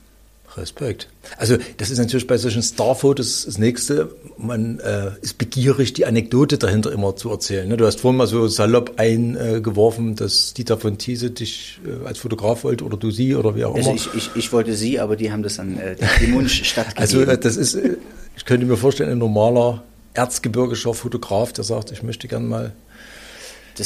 [0.57, 1.09] Respekt.
[1.37, 4.15] Also das ist natürlich bei solchen Starfotos das Nächste.
[4.39, 7.69] Man äh, ist begierig, die Anekdote dahinter immer zu erzählen.
[7.69, 7.77] Ne?
[7.77, 12.65] Du hast vorhin mal so salopp eingeworfen, dass Dieter von Thiese dich äh, als Fotograf
[12.65, 13.97] wollte oder du sie oder wie auch Also immer.
[13.97, 17.03] ich, ich, ich wollte sie, aber die haben das an äh, dem Wunsch stattgegeben.
[17.03, 17.97] Also äh, das ist, äh,
[18.37, 19.83] ich könnte mir vorstellen, ein normaler
[20.15, 22.73] erzgebirgischer Fotograf, der sagt, ich möchte gern mal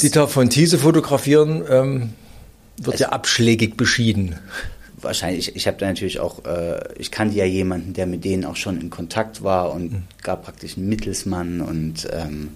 [0.01, 2.09] Dieter von Thiese fotografieren, ähm,
[2.77, 4.35] wird ja abschlägig beschieden.
[5.03, 8.55] wahrscheinlich, ich habe da natürlich auch, äh, ich kannte ja jemanden, der mit denen auch
[8.55, 12.49] schon in Kontakt war und gab praktisch einen Mittelsmann und ähm,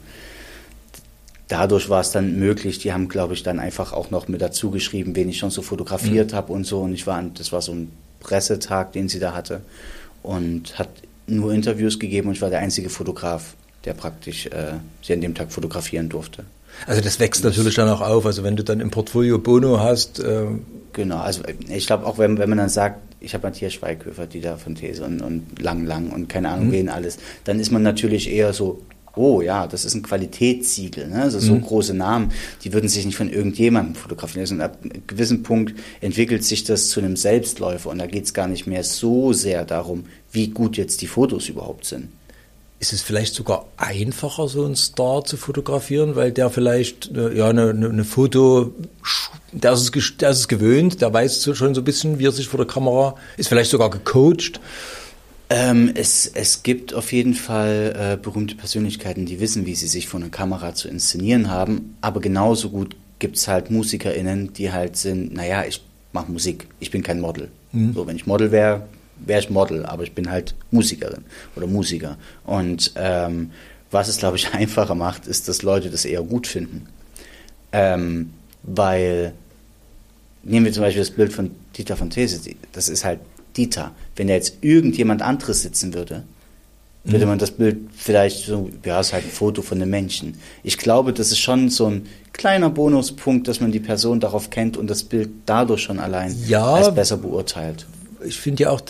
[1.48, 2.80] dadurch war es dann möglich.
[2.80, 5.62] Die haben, glaube ich, dann einfach auch noch mit dazu geschrieben, wen ich schon so
[5.62, 6.82] fotografiert habe und so.
[6.82, 9.62] Und ich war, das war so ein Pressetag, den sie da hatte
[10.24, 10.90] und hat
[11.28, 15.36] nur Interviews gegeben und ich war der einzige Fotograf, der praktisch äh, sie an dem
[15.36, 16.46] Tag fotografieren durfte.
[16.86, 18.26] Also das wächst natürlich dann auch auf.
[18.26, 20.46] Also wenn du dann im Portfolio Bono hast, äh,
[20.98, 24.58] Genau, also ich glaube auch, wenn, wenn man dann sagt, ich habe Matthias Schweighöfer, Dieter
[24.58, 28.32] von These und, und Lang Lang und keine Ahnung wen alles, dann ist man natürlich
[28.32, 28.82] eher so,
[29.16, 31.22] oh ja, das ist ein Qualitätssiegel, ne?
[31.22, 32.32] also so große Namen,
[32.64, 34.56] die würden sich nicht von irgendjemandem fotografieren lassen.
[34.56, 38.34] Und ab einem gewissen Punkt entwickelt sich das zu einem Selbstläufer und da geht es
[38.34, 42.10] gar nicht mehr so sehr darum, wie gut jetzt die Fotos überhaupt sind.
[42.80, 47.50] Ist es vielleicht sogar einfacher, so einen Star zu fotografieren, weil der vielleicht äh, ja
[47.50, 48.74] eine, eine, Foto,
[49.52, 52.32] der ist, es, der ist es gewöhnt, der weiß schon so ein bisschen, wie er
[52.32, 54.60] sich vor der Kamera, ist vielleicht sogar gecoacht.
[55.50, 60.08] Ähm, es, es gibt auf jeden Fall äh, berühmte Persönlichkeiten, die wissen, wie sie sich
[60.08, 64.98] vor einer Kamera zu inszenieren haben, aber genauso gut gibt es halt MusikerInnen, die halt
[64.98, 67.50] sind, naja, ich mache Musik, ich bin kein Model.
[67.94, 68.88] So, wenn ich Model wäre,
[69.26, 71.24] wäre ich Model, aber ich bin halt Musikerin
[71.56, 72.18] oder Musiker.
[72.46, 73.52] Und ähm,
[73.92, 76.88] was es, glaube ich, einfacher macht, ist, dass Leute das eher gut finden.
[77.72, 78.32] Ähm,
[78.64, 79.34] weil
[80.44, 82.40] nehmen wir zum Beispiel das Bild von Dieter von These,
[82.72, 83.20] das ist halt
[83.56, 83.92] Dieter.
[84.16, 86.24] Wenn da jetzt irgendjemand anderes sitzen würde,
[87.04, 90.38] würde man das Bild vielleicht so, ja, ist halt ein Foto von einem Menschen.
[90.64, 94.76] Ich glaube, das ist schon so ein kleiner Bonuspunkt, dass man die Person darauf kennt
[94.76, 96.66] und das Bild dadurch schon allein Ja.
[96.74, 97.86] als besser beurteilt.
[98.26, 98.82] Ich finde ja auch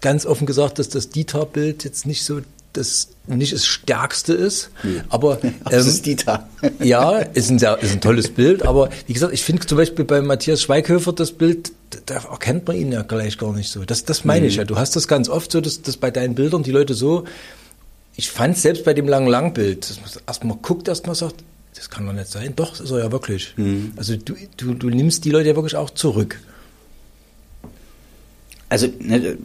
[0.00, 2.40] ganz offen gesagt, dass das Dieter-Bild jetzt nicht so
[2.72, 4.70] das nicht das stärkste ist,
[5.08, 6.48] aber Aber das ist Dieter.
[6.80, 10.04] Ja, ist ein, sehr, ist ein tolles Bild, aber wie gesagt, ich finde zum Beispiel
[10.04, 11.72] bei Matthias Schweighöfer das Bild,
[12.06, 13.84] da erkennt man ihn ja gleich gar nicht so.
[13.84, 14.64] Das, das meine ich ja.
[14.64, 17.24] Du hast das ganz oft so, dass, dass bei deinen Bildern die Leute so,
[18.16, 21.36] ich fand selbst bei dem langen Langbild, dass man erstmal guckt, erstmal sagt,
[21.74, 22.52] das kann doch nicht sein.
[22.54, 23.54] Doch, das ist er ja wirklich.
[23.96, 26.38] Also du, du, du nimmst die Leute ja wirklich auch zurück.
[28.70, 29.36] Also ne,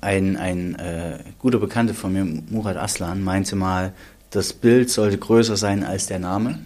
[0.00, 3.92] ein, ein äh, guter Bekannter von mir, Murat Aslan, meinte mal,
[4.30, 6.58] das Bild sollte größer sein als der Name.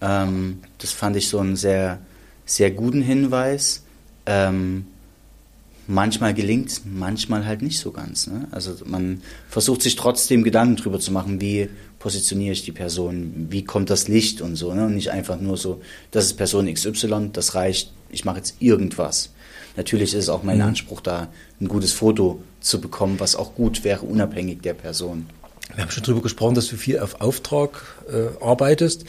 [0.00, 1.98] Ähm, das fand ich so einen sehr,
[2.44, 3.84] sehr guten Hinweis.
[4.26, 4.86] Ähm,
[5.86, 8.26] manchmal gelingt manchmal halt nicht so ganz.
[8.26, 8.48] Ne?
[8.50, 13.64] Also man versucht sich trotzdem Gedanken drüber zu machen, wie positioniere ich die Person, wie
[13.64, 14.72] kommt das Licht und so.
[14.74, 14.86] Ne?
[14.86, 15.80] Und nicht einfach nur so,
[16.10, 19.30] das ist Person XY, das reicht, ich mache jetzt irgendwas.
[19.76, 21.28] Natürlich ist es auch mein Anspruch, da
[21.60, 25.26] ein gutes Foto zu bekommen, was auch gut wäre, unabhängig der Person.
[25.74, 29.04] Wir haben schon darüber gesprochen, dass du viel auf Auftrag äh, arbeitest.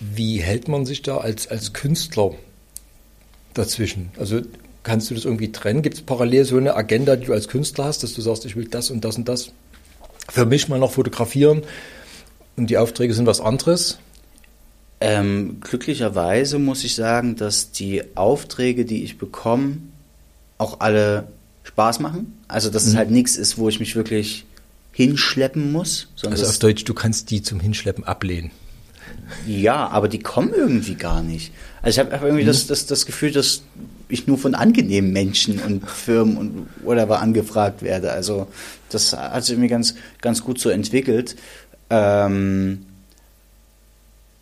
[0.00, 2.32] Wie hält man sich da als, als Künstler
[3.54, 4.10] dazwischen?
[4.18, 4.42] Also
[4.82, 5.82] kannst du das irgendwie trennen?
[5.82, 8.56] Gibt es parallel so eine Agenda, die du als Künstler hast, dass du sagst, ich
[8.56, 9.52] will das und das und das
[10.28, 11.62] für mich mal noch fotografieren
[12.56, 13.98] und die Aufträge sind was anderes?
[15.00, 19.78] Ähm, glücklicherweise muss ich sagen, dass die Aufträge, die ich bekomme,
[20.62, 21.28] auch alle
[21.64, 22.38] Spaß machen.
[22.48, 22.90] Also dass mhm.
[22.90, 24.46] es halt nichts ist, wo ich mich wirklich
[24.92, 26.08] hinschleppen muss.
[26.24, 28.50] also auf Deutsch, du kannst die zum Hinschleppen ablehnen.
[29.46, 31.52] Ja, aber die kommen irgendwie gar nicht.
[31.80, 32.48] Also ich habe hab irgendwie mhm.
[32.48, 33.62] das, das, das Gefühl, dass
[34.08, 38.12] ich nur von angenehmen Menschen und Firmen und whatever angefragt werde.
[38.12, 38.46] Also
[38.90, 41.36] das hat sich irgendwie ganz, ganz gut so entwickelt.
[41.88, 42.86] Ähm,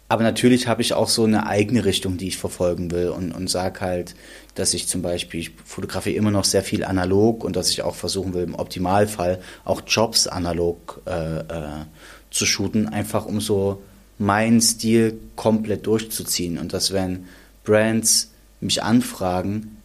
[0.09, 3.49] aber natürlich habe ich auch so eine eigene Richtung, die ich verfolgen will und, und
[3.49, 4.17] sage halt,
[4.55, 7.95] dass ich zum Beispiel, ich fotografiere immer noch sehr viel analog und dass ich auch
[7.95, 11.85] versuchen will, im Optimalfall auch Jobs analog äh, äh,
[12.31, 13.83] zu shooten, einfach um so
[14.19, 16.59] meinen Stil komplett durchzuziehen.
[16.59, 17.27] Und dass wenn
[17.65, 19.79] Brands mich anfragen,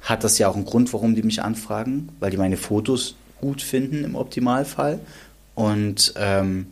[0.00, 3.60] hat das ja auch einen Grund, warum die mich anfragen, weil die meine Fotos gut
[3.60, 5.00] finden im Optimalfall.
[5.54, 6.66] Und ähm,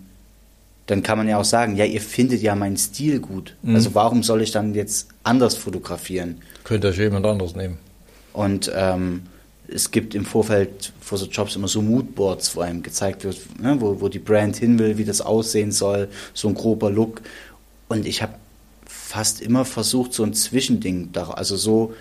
[0.89, 3.55] dann kann man ja auch sagen, ja, ihr findet ja meinen Stil gut.
[3.63, 3.75] Mhm.
[3.75, 6.39] Also warum soll ich dann jetzt anders fotografieren?
[6.65, 7.77] Könnte euch jemand anderes nehmen.
[8.33, 9.23] Und ähm,
[9.69, 13.79] es gibt im Vorfeld vor so Jobs immer so Moodboards, wo einem gezeigt wird, ne,
[13.79, 17.21] wo, wo die Brand hin will, wie das aussehen soll, so ein grober Look.
[17.89, 18.33] Und ich habe
[18.87, 21.93] fast immer versucht, so ein Zwischending, also so,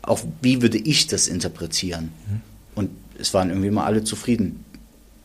[0.00, 2.12] auch wie würde ich das interpretieren?
[2.26, 2.40] Mhm.
[2.76, 4.64] Und es waren irgendwie immer alle zufrieden.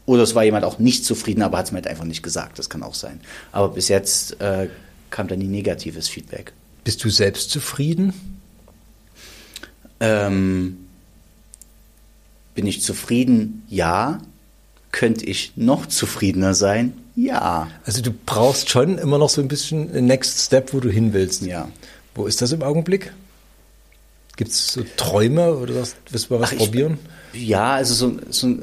[0.08, 2.58] Oder es war jemand auch nicht zufrieden, aber hat es mir halt einfach nicht gesagt.
[2.58, 3.20] Das kann auch sein.
[3.52, 4.70] Aber bis jetzt äh,
[5.10, 6.54] kam da nie negatives Feedback.
[6.86, 8.14] Bist du selbst zufrieden?
[10.00, 10.78] Ähm,
[12.56, 13.64] bin ich zufrieden?
[13.68, 14.22] Ja.
[14.94, 16.94] Könnte ich noch zufriedener sein?
[17.18, 17.68] Ja.
[17.84, 21.12] Also du brauchst schon immer noch so ein bisschen ein Next Step, wo du hin
[21.12, 21.42] willst.
[21.42, 21.68] Ja.
[22.16, 23.12] Wo ist das im Augenblick?
[24.38, 26.98] Gibt es so Träume oder das, willst du mal was Ach, probieren?
[27.34, 28.56] Ich, ja, also so, so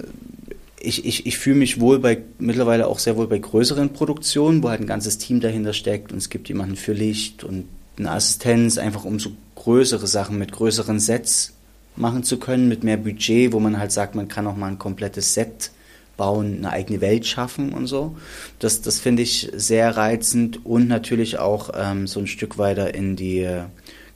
[0.84, 4.68] ich, ich, ich fühle mich wohl bei mittlerweile auch sehr wohl bei größeren Produktionen, wo
[4.68, 7.66] halt ein ganzes Team dahinter steckt und es gibt jemanden für Licht und
[7.98, 11.52] eine Assistenz, einfach um so größere Sachen mit größeren Sets
[11.96, 14.78] machen zu können, mit mehr Budget, wo man halt sagt, man kann auch mal ein
[14.78, 15.70] komplettes Set
[16.16, 18.16] bauen, eine eigene Welt schaffen und so.
[18.58, 23.16] Das, das finde ich sehr reizend und natürlich auch ähm, so ein Stück weiter in
[23.16, 23.62] die äh,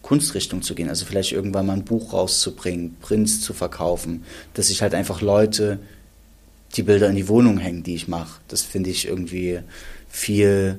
[0.02, 0.88] Kunstrichtung zu gehen.
[0.88, 5.78] Also vielleicht irgendwann mal ein Buch rauszubringen, Prints zu verkaufen, dass sich halt einfach Leute
[6.74, 8.40] die Bilder in die Wohnung hängen, die ich mache.
[8.48, 9.60] Das finde ich irgendwie
[10.08, 10.78] viel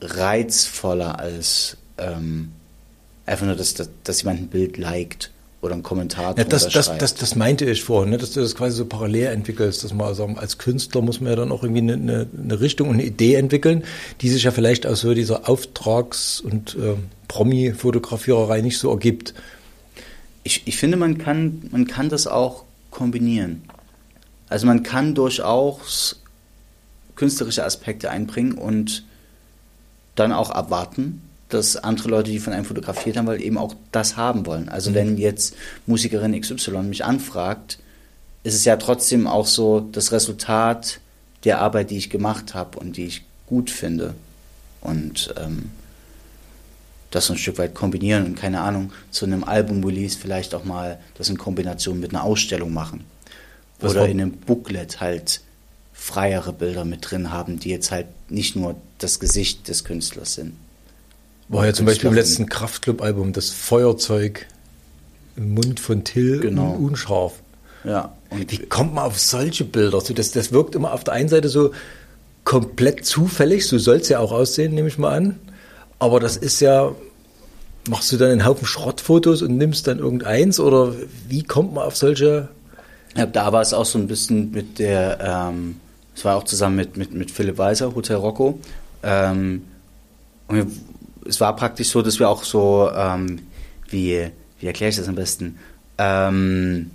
[0.00, 2.52] reizvoller als ähm,
[3.26, 6.96] einfach nur, dass, dass, dass jemand ein Bild liked oder einen Kommentar ja, das, das,
[6.98, 8.18] das, das meinte ich vorhin, ne?
[8.18, 11.36] dass du das quasi so parallel entwickelst, dass man also als Künstler muss man ja
[11.36, 13.82] dann auch irgendwie eine, eine, eine Richtung und eine Idee entwickeln,
[14.20, 16.94] die sich ja vielleicht aus so dieser Auftrags- und äh,
[17.26, 19.34] Promi-Fotografiererei nicht so ergibt.
[20.44, 23.62] Ich, ich finde, man kann, man kann das auch kombinieren.
[24.48, 26.20] Also man kann durchaus
[27.16, 29.04] künstlerische Aspekte einbringen und
[30.14, 34.16] dann auch abwarten, dass andere Leute, die von einem fotografiert haben, weil eben auch das
[34.16, 34.68] haben wollen.
[34.68, 34.94] Also mhm.
[34.94, 35.54] wenn jetzt
[35.86, 37.78] Musikerin XY mich anfragt,
[38.42, 41.00] ist es ja trotzdem auch so das Resultat
[41.44, 44.14] der Arbeit, die ich gemacht habe und die ich gut finde.
[44.80, 45.70] Und ähm,
[47.10, 50.98] das so ein Stück weit kombinieren und keine Ahnung, zu einem Album-Release vielleicht auch mal
[51.16, 53.04] das in Kombination mit einer Ausstellung machen.
[53.80, 55.40] Was Oder in einem Booklet halt
[55.92, 60.54] freiere Bilder mit drin haben, die jetzt halt nicht nur das Gesicht des Künstlers sind.
[61.48, 64.46] War ja zum Beispiel im letzten Kraftclub-Album das Feuerzeug
[65.36, 66.72] im Mund von Till genau.
[66.72, 67.34] unscharf.
[67.84, 68.12] Ja.
[68.30, 70.00] Und wie kommt man auf solche Bilder?
[70.00, 71.72] So, das, das wirkt immer auf der einen Seite so
[72.44, 75.38] komplett zufällig, so soll es ja auch aussehen, nehme ich mal an.
[75.98, 76.94] Aber das ist ja,
[77.88, 80.94] machst du dann einen Haufen Schrottfotos und nimmst dann irgendeins oder
[81.28, 82.48] wie kommt man auf solche?
[83.18, 85.18] Ja, da war es auch so ein bisschen mit der,
[85.50, 85.80] ähm,
[86.14, 88.60] es war auch zusammen mit, mit, mit Philipp Weiser, Hotel Rocco.
[89.02, 89.64] Ähm,
[90.46, 90.66] und wir
[91.26, 93.40] es war praktisch so, dass wir auch so, ähm,
[93.88, 94.28] wie,
[94.60, 95.58] wie erkläre ich das am besten,
[95.98, 96.90] ähm,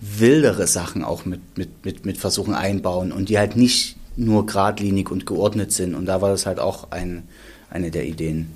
[0.00, 5.10] wildere Sachen auch mit, mit, mit, mit versuchen einbauen und die halt nicht nur geradlinig
[5.10, 5.94] und geordnet sind.
[5.94, 7.28] Und da war das halt auch ein,
[7.70, 8.50] eine der Ideen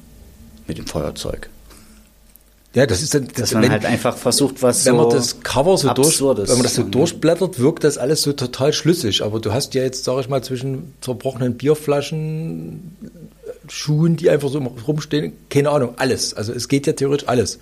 [0.66, 1.48] mit dem Feuerzeug.
[2.78, 5.10] Ja, das ist dann, das, dass man wenn, halt einfach versucht, was wenn so man
[5.10, 9.24] das Cover so durch, wenn man das so durchblättert, wirkt das alles so total schlüssig.
[9.24, 12.96] Aber du hast ja jetzt, sag ich mal, zwischen zerbrochenen Bierflaschen,
[13.66, 16.34] Schuhen, die einfach so rumstehen, keine Ahnung, alles.
[16.34, 17.58] Also es geht ja theoretisch alles.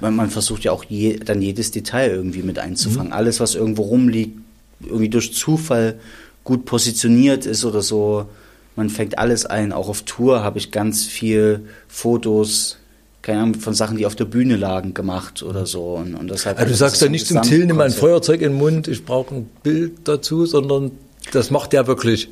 [0.00, 3.12] man, man versucht ja auch je, dann jedes Detail irgendwie mit einzufangen.
[3.12, 4.38] Alles, was irgendwo rumliegt,
[4.80, 5.96] irgendwie durch Zufall
[6.42, 8.30] gut positioniert ist oder so.
[8.76, 9.74] Man fängt alles ein.
[9.74, 12.78] Auch auf Tour habe ich ganz viel Fotos,
[13.24, 15.94] keine Ahnung, von Sachen, die auf der Bühne lagen, gemacht oder so.
[15.94, 17.90] Und, und deshalb Also du sagst ja nicht zum Till, nimm ein.
[17.90, 20.92] Feuerzeug in den Mund, ich brauche ein Bild dazu, sondern
[21.32, 22.28] das macht der wirklich.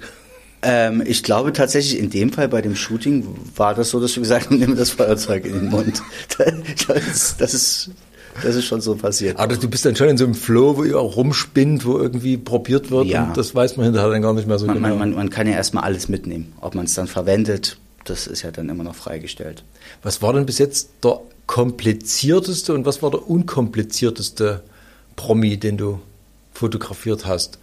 [0.60, 3.26] Ähm, ich glaube tatsächlich, in dem Fall bei dem Shooting
[3.56, 6.02] war das so, dass wir gesagt haben, nimm das Feuerzeug in den Mund.
[6.86, 7.90] Das, das, ist,
[8.42, 9.38] das ist schon so passiert.
[9.38, 12.36] Aber du bist dann schon in so einem Flow, wo ihr auch rumspinnt, wo irgendwie
[12.36, 13.24] probiert wird Ja.
[13.24, 14.88] und das weiß man hinterher dann gar nicht mehr so Man, genau.
[14.90, 16.52] man, man, man kann ja erstmal alles mitnehmen.
[16.60, 19.64] Ob man es dann verwendet, das ist ja dann immer noch freigestellt.
[20.02, 24.62] Was war denn bis jetzt der komplizierteste und was war der unkomplizierteste
[25.16, 26.00] Promi, den du
[26.52, 27.58] fotografiert hast?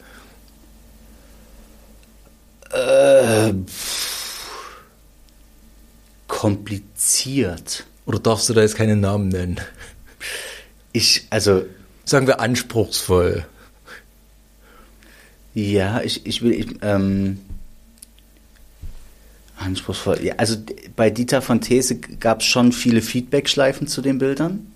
[6.27, 7.85] Kompliziert.
[8.05, 9.59] Oder darfst du da jetzt keinen Namen nennen?
[10.91, 11.65] Ich, also,
[12.05, 13.45] Sagen wir anspruchsvoll.
[15.53, 17.39] ja, ich, ich will, ich, ähm,
[19.59, 20.19] anspruchsvoll.
[20.23, 20.55] Ja, also
[20.95, 24.71] bei Dieter von These gab es schon viele Feedback-Schleifen zu den Bildern.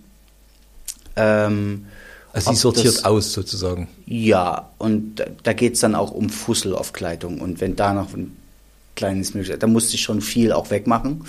[1.15, 1.85] Ähm,
[2.33, 3.87] Also sie sortiert das- aus sozusagen.
[4.05, 7.39] Ja, und da, da geht es dann auch um Fussel auf Kleidung.
[7.41, 8.35] Und wenn da noch ein
[8.95, 11.23] kleines möglich da musste ich schon viel auch wegmachen.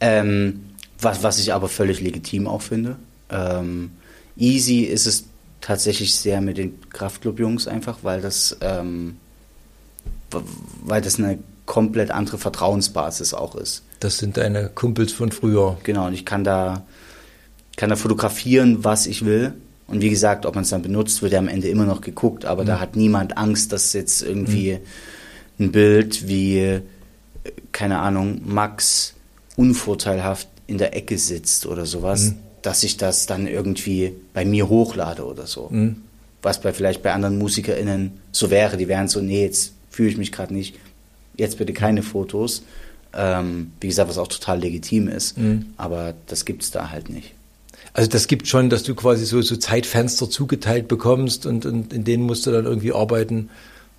[0.00, 0.60] Ähm,
[1.00, 2.96] was, was ich aber völlig legitim auch finde.
[3.30, 3.90] Ähm,
[4.36, 5.24] easy ist es
[5.60, 9.16] tatsächlich sehr mit den Kraftclub-Jungs einfach, weil das, ähm,
[10.84, 13.82] weil das eine komplett andere Vertrauensbasis auch ist.
[14.00, 15.76] Das sind deine Kumpels von früher.
[15.82, 16.86] Genau, und ich kann da,
[17.76, 19.52] kann da fotografieren, was ich will.
[19.88, 22.44] Und wie gesagt, ob man es dann benutzt, wird ja am Ende immer noch geguckt,
[22.44, 24.78] aber da hat niemand Angst, dass jetzt irgendwie
[25.60, 26.80] ein Bild wie,
[27.72, 29.14] keine Ahnung, Max
[29.56, 35.24] unvorteilhaft in der Ecke sitzt oder sowas, dass ich das dann irgendwie bei mir hochlade
[35.24, 35.70] oder so.
[36.42, 40.18] Was bei vielleicht bei anderen MusikerInnen so wäre, die wären so, nee, jetzt fühle ich
[40.18, 40.76] mich gerade nicht,
[41.36, 42.62] jetzt bitte keine Fotos.
[43.14, 45.36] Ähm, wie gesagt, was auch total legitim ist,
[45.76, 47.32] aber das gibt's da halt nicht.
[47.94, 52.04] Also das gibt schon, dass du quasi so, so Zeitfenster zugeteilt bekommst und, und in
[52.04, 53.48] denen musst du dann irgendwie arbeiten,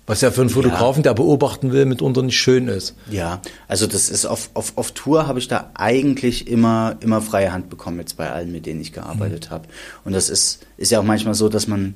[0.06, 2.94] was ja für einen Fotografen, der beobachten will, mitunter nicht schön ist.
[3.10, 7.52] Ja, also das ist auf, auf, auf Tour habe ich da eigentlich immer, immer freie
[7.52, 9.68] Hand bekommen, jetzt bei allen, mit denen ich gearbeitet habe.
[10.04, 11.94] Und das ist, ist ja auch manchmal so, dass man,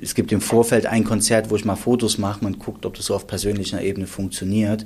[0.00, 3.06] es gibt im Vorfeld ein Konzert, wo ich mal Fotos mache, man guckt, ob das
[3.06, 4.84] so auf persönlicher Ebene funktioniert.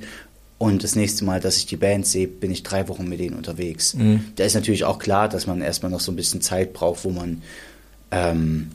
[0.57, 3.37] Und das nächste Mal, dass ich die Band sehe, bin ich drei Wochen mit denen
[3.37, 3.95] unterwegs.
[4.35, 7.11] Da ist natürlich auch klar, dass man erstmal noch so ein bisschen Zeit braucht, wo
[7.11, 7.41] man,
[8.11, 8.71] ähm,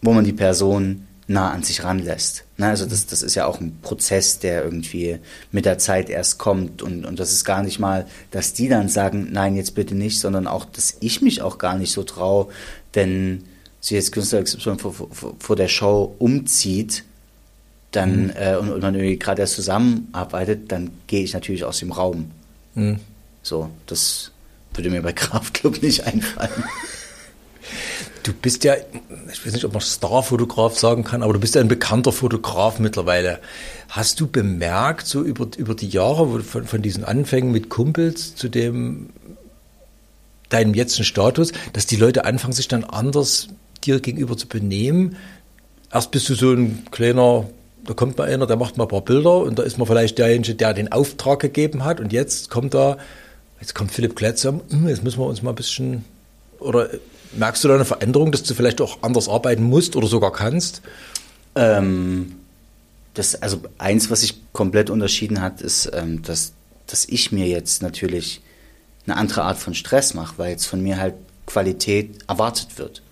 [0.00, 2.44] wo man die Person nah an sich ranlässt.
[2.56, 5.18] Ne, also das, das ist ja auch ein Prozess, der irgendwie
[5.52, 8.88] mit der Zeit erst kommt und, und das ist gar nicht mal, dass die dann
[8.88, 12.48] sagen, nein, jetzt bitte nicht, sondern auch, dass ich mich auch gar nicht so traue,
[12.92, 13.44] wenn
[13.80, 17.04] sie jetzt Künstler XY vor, vor, vor der Show umzieht,
[17.90, 21.92] dann äh, und, und man irgendwie gerade erst zusammenarbeitet, dann gehe ich natürlich aus dem
[21.92, 22.30] Raum.
[23.42, 24.30] So, das
[24.74, 26.64] würde mir bei Kraftclub nicht einfallen.
[28.22, 28.74] Du bist ja,
[29.32, 32.78] ich weiß nicht, ob man Starfotograf sagen kann, aber du bist ja ein bekannter Fotograf
[32.78, 33.40] mittlerweile.
[33.88, 38.48] Hast du bemerkt, so über, über die Jahre von, von diesen Anfängen mit Kumpels zu
[38.48, 39.08] dem
[40.50, 43.48] deinem jetzigen Status, dass die Leute anfangen, sich dann anders
[43.84, 45.16] dir gegenüber zu benehmen?
[45.92, 47.48] Erst bist du so ein kleiner,
[47.84, 50.18] da kommt mal einer, der macht mal ein paar Bilder und da ist man vielleicht
[50.18, 52.96] derjenige, der den Auftrag gegeben hat und jetzt kommt da,
[53.60, 56.04] jetzt kommt Philipp Kletzer, hm, jetzt müssen wir uns mal ein bisschen,
[56.58, 56.88] oder
[57.32, 60.82] merkst du da eine Veränderung, dass du vielleicht auch anders arbeiten musst oder sogar kannst?
[61.54, 62.36] Ähm,
[63.14, 66.52] das, also eins, was sich komplett unterschieden hat, ist, ähm, dass,
[66.86, 68.40] dass ich mir jetzt natürlich
[69.06, 71.14] eine andere Art von Stress mache, weil jetzt von mir halt
[71.46, 73.02] Qualität erwartet wird.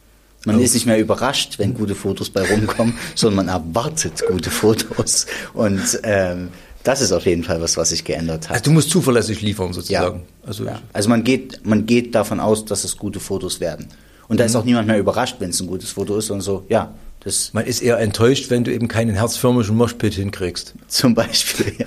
[0.44, 5.26] Man ist nicht mehr überrascht, wenn gute Fotos bei rumkommen, sondern man erwartet gute Fotos.
[5.52, 6.50] Und ähm,
[6.84, 8.52] das ist auf jeden Fall was, was sich geändert hat.
[8.52, 10.22] Also du musst zuverlässig liefern sozusagen.
[10.46, 10.80] Also ja.
[10.92, 13.88] also man geht, man geht davon aus, dass es gute Fotos werden.
[14.28, 16.64] Und da ist auch niemand mehr überrascht, wenn es ein gutes Foto ist, sondern so,
[16.68, 20.74] ja, das man ist eher enttäuscht, wenn du eben keinen herzförmigen Moshpit hinkriegst.
[20.88, 21.86] zum Beispiel, ja.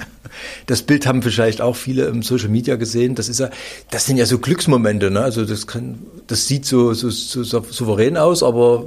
[0.66, 3.16] Das Bild haben vielleicht auch viele im Social Media gesehen.
[3.16, 3.50] Das ist ja,
[3.90, 5.12] das sind ja so Glücksmomente.
[5.12, 5.22] Ne?
[5.22, 8.86] Also das kann, das sieht so, so, so, so souverän aus, aber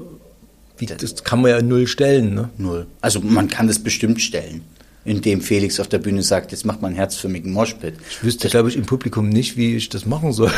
[0.78, 2.34] wie, das kann man ja null stellen.
[2.34, 2.50] Ne?
[2.58, 2.86] Null.
[3.00, 4.62] Also man kann das bestimmt stellen,
[5.04, 7.94] indem Felix auf der Bühne sagt, jetzt macht man einen herzförmigen Moshpit.
[8.10, 10.50] Ich wüsste, glaube ich, im Publikum nicht, wie ich das machen soll.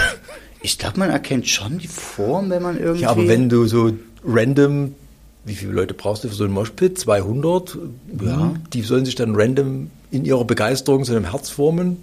[0.62, 3.02] Ich glaube, man erkennt schon die Form, wenn man irgendwie...
[3.02, 3.92] Ja, aber wenn du so
[4.24, 4.94] random,
[5.47, 6.99] wie viele Leute brauchst du für so einen Moshpit?
[6.99, 7.78] 200?
[8.22, 8.55] Ja.
[8.72, 11.99] Die sollen sich dann random in ihrer Begeisterung zu einem Herz formen.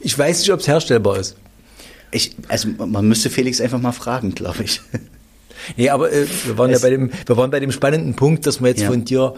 [0.00, 1.36] Ich weiß nicht, ob es herstellbar ist.
[2.10, 4.80] Ich, also man müsste Felix einfach mal fragen, glaube ich.
[5.76, 8.60] Nee, aber äh, wir, waren ja bei dem, wir waren bei dem spannenden Punkt, dass
[8.60, 8.88] man jetzt Ja.
[8.88, 9.34] von dir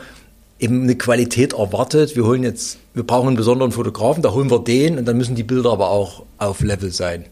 [0.59, 2.14] eben eine Qualität erwartet.
[2.14, 5.35] Wir holen jetzt, wir brauchen einen besonderen Fotografen, da holen wir den und dann müssen
[5.35, 7.25] die Bilder aber auch auf Level sein.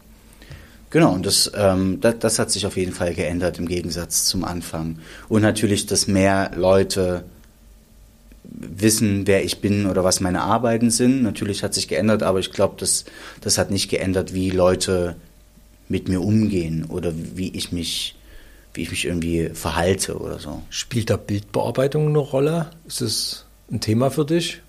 [0.89, 4.43] Genau, und das, ähm, das, das hat sich auf jeden Fall geändert im Gegensatz zum
[4.43, 4.97] Anfang.
[5.27, 7.23] Und natürlich, dass mehr Leute
[8.43, 11.21] wissen, wer ich bin oder was meine Arbeiten sind.
[11.21, 13.05] Natürlich hat sich geändert, aber ich glaube, das,
[13.41, 15.15] das hat nicht geändert, wie Leute
[15.87, 18.15] mit mir umgehen oder wie ich mich,
[18.73, 20.63] wie ich mich irgendwie verhalte oder so.
[20.69, 22.71] Spielt da Bildbearbeitung eine Rolle?
[22.87, 24.61] Ist es ein Thema für dich?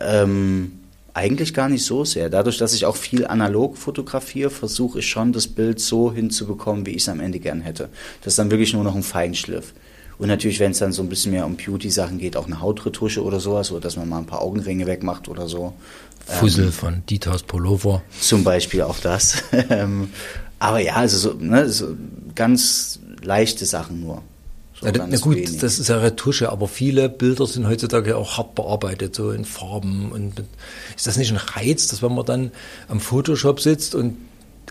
[0.00, 0.81] Ähm,
[1.14, 2.30] eigentlich gar nicht so sehr.
[2.30, 6.90] Dadurch, dass ich auch viel analog fotografiere, versuche ich schon, das Bild so hinzubekommen, wie
[6.92, 7.88] ich es am Ende gern hätte.
[8.22, 9.74] Das ist dann wirklich nur noch ein Feinschliff.
[10.18, 13.22] Und natürlich, wenn es dann so ein bisschen mehr um Beauty-Sachen geht, auch eine Hautretusche
[13.24, 15.72] oder sowas, oder dass man mal ein paar Augenringe wegmacht oder so.
[16.26, 18.02] Fussel von Ditas Pullover.
[18.20, 19.42] Zum Beispiel auch das.
[19.70, 20.10] Ähm,
[20.58, 21.96] Aber ja, also so, ne, so
[22.36, 24.22] ganz leichte Sachen nur.
[24.82, 25.58] So na ganz gut, wenig.
[25.58, 30.10] das ist ja Retusche, aber viele Bilder sind heutzutage auch hart bearbeitet, so in Farben.
[30.10, 30.42] Und
[30.96, 32.50] ist das nicht ein Reiz, dass wenn man dann
[32.88, 34.16] am Photoshop sitzt und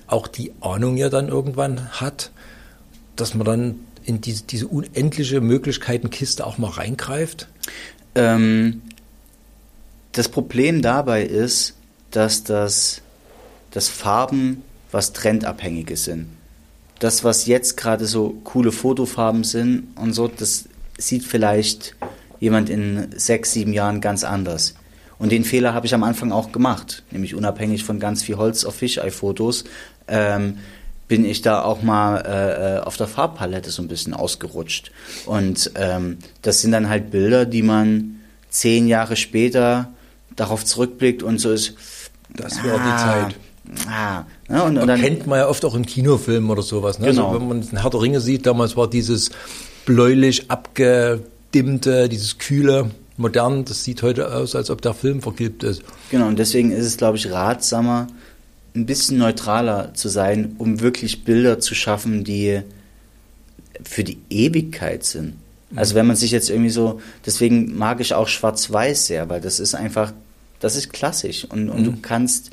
[0.08, 2.32] auch die Ahnung ja dann irgendwann hat,
[3.16, 7.48] dass man dann in diese, diese unendliche Möglichkeitenkiste auch mal reingreift?
[8.14, 8.82] Ähm,
[10.12, 11.76] das Problem dabei ist,
[12.10, 13.02] dass das
[13.72, 16.28] dass Farben was Trendabhängiges sind.
[17.02, 20.66] Das, was jetzt gerade so coole Fotofarben sind und so, das
[21.00, 21.96] sieht vielleicht
[22.40, 24.76] jemand in sechs, sieben Jahren ganz anders.
[25.18, 28.66] Und den Fehler habe ich am Anfang auch gemacht, nämlich unabhängig von ganz viel Holz
[28.66, 29.64] auf Fisheye-Fotos,
[30.08, 30.60] ähm,
[31.08, 34.92] bin ich da auch mal äh, äh, auf der Farbpalette so ein bisschen ausgerutscht.
[35.26, 39.92] Und ähm, das sind dann halt Bilder, die man zehn Jahre später
[40.36, 41.74] darauf zurückblickt und so ist.
[42.30, 43.36] Das war die Zeit.
[43.88, 47.00] Ah, ne, und, und dann, kennt man ja oft auch in Kinofilmen oder sowas.
[47.00, 47.08] Ne?
[47.08, 47.30] Genau.
[47.30, 49.32] Also wenn man den Herr der Ringe sieht, damals war dieses
[49.86, 55.84] bläulich abgedimmte, dieses kühle, modern, das sieht heute aus, als ob der Film vergilbt ist.
[56.10, 58.08] Genau, und deswegen ist es, glaube ich, ratsamer,
[58.76, 62.62] ein bisschen neutraler zu sein, um wirklich Bilder zu schaffen, die
[63.84, 65.36] für die Ewigkeit sind.
[65.76, 69.60] Also wenn man sich jetzt irgendwie so, deswegen mag ich auch Schwarz-Weiß sehr, weil das
[69.60, 70.14] ist einfach,
[70.60, 71.46] das ist klassisch.
[71.46, 72.52] Und, und du kannst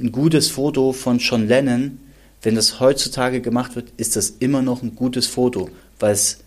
[0.00, 1.98] ein gutes Foto von John Lennon,
[2.42, 5.70] wenn das heutzutage gemacht wird, ist das immer noch ein gutes Foto,
[6.00, 6.38] weil es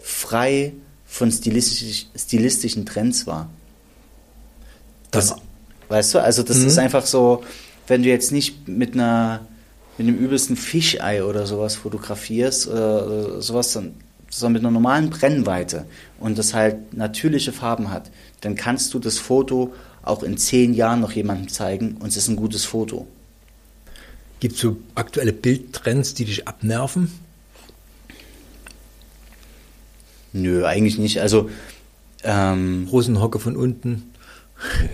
[0.00, 0.72] frei
[1.06, 3.48] von stilistisch, stilistischen Trends war.
[5.10, 5.36] Das,
[5.88, 7.44] weißt du, also das ist einfach so,
[7.86, 9.46] wenn du jetzt nicht mit einer
[9.96, 13.94] mit dem übelsten Fischei oder sowas fotografierst oder, oder sowas, dann,
[14.28, 15.86] sondern mit einer normalen Brennweite
[16.18, 19.72] und das halt natürliche Farben hat, dann kannst du das Foto
[20.04, 23.06] auch in zehn Jahren noch jemandem zeigen und es ist ein gutes Foto.
[24.40, 27.10] Gibt es so aktuelle Bildtrends, die dich abnerven?
[30.32, 31.20] Nö, eigentlich nicht.
[31.20, 31.48] Also
[32.24, 34.10] ähm, Rosenhocke von unten.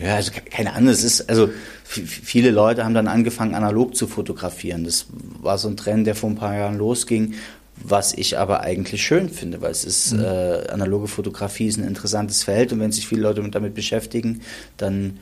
[0.00, 1.50] Ja, also ke- keine Ahnung, es ist, also
[1.82, 4.84] viele Leute haben dann angefangen, analog zu fotografieren.
[4.84, 5.06] Das
[5.42, 7.34] war so ein Trend, der vor ein paar Jahren losging,
[7.82, 12.42] was ich aber eigentlich schön finde, weil es ist, äh, analoge Fotografie ist ein interessantes
[12.42, 14.40] Feld und wenn sich viele Leute mit- damit beschäftigen,
[14.76, 15.18] dann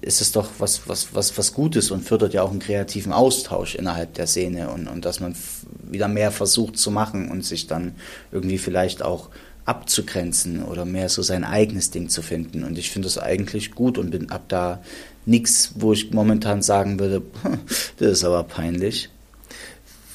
[0.00, 3.74] ist es doch was, was, was, was Gutes und fördert ja auch einen kreativen Austausch
[3.74, 5.34] innerhalb der Szene und, und dass man
[5.82, 7.94] wieder mehr versucht zu machen und sich dann
[8.32, 9.28] irgendwie vielleicht auch
[9.64, 12.64] abzugrenzen oder mehr so sein eigenes Ding zu finden.
[12.64, 14.80] Und ich finde das eigentlich gut und bin ab da
[15.26, 17.22] nichts, wo ich momentan sagen würde,
[17.98, 19.10] das ist aber peinlich.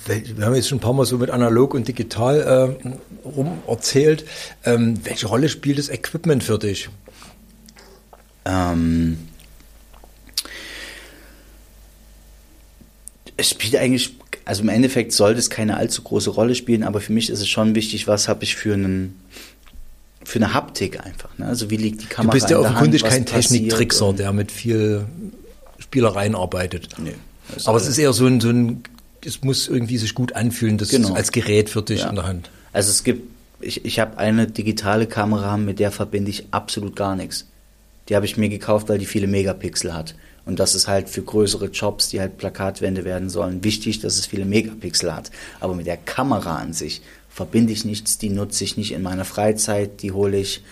[0.05, 4.25] Wir haben jetzt schon ein paar Mal so mit analog und digital äh, rum erzählt.
[4.65, 6.89] Ähm, welche Rolle spielt das Equipment für dich?
[8.45, 9.17] Ähm,
[13.37, 17.13] es spielt eigentlich, also im Endeffekt sollte es keine allzu große Rolle spielen, aber für
[17.13, 19.19] mich ist es schon wichtig, was habe ich für einen
[20.23, 21.35] für eine Haptik einfach.
[21.37, 21.47] Ne?
[21.47, 25.05] Also wie liegt die Du Kamera bist ja offenkundig Hand, kein Techniktrickser, der mit viel
[25.79, 26.89] Spielereien arbeitet.
[26.99, 27.15] Nee,
[27.65, 28.83] Aber es ist eher so ein, so ein,
[29.25, 31.13] es muss irgendwie sich gut anfühlen, das Genau.
[31.13, 32.09] als Gerät für dich Ja.
[32.09, 32.49] in der Hand.
[32.73, 37.15] Also es gibt, ich, ich habe eine digitale Kamera, mit der verbinde ich absolut gar
[37.15, 37.47] nichts.
[38.09, 40.15] Die habe ich mir gekauft, weil die viele Megapixel hat.
[40.45, 44.25] Und das ist halt für größere Jobs, die halt Plakatwände werden sollen, wichtig, dass es
[44.25, 45.29] viele Megapixel hat.
[45.59, 49.23] Aber mit der Kamera an sich verbinde ich nichts, die nutze ich nicht in meiner
[49.23, 50.63] Freizeit, die hole ich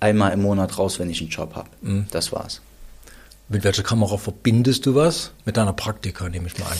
[0.00, 1.68] einmal im Monat raus, wenn ich einen Job habe.
[2.10, 2.62] Das war's.
[3.50, 5.32] Mit welcher Kamera verbindest du was?
[5.44, 6.78] Mit deiner Praktika, nehme ich mal an.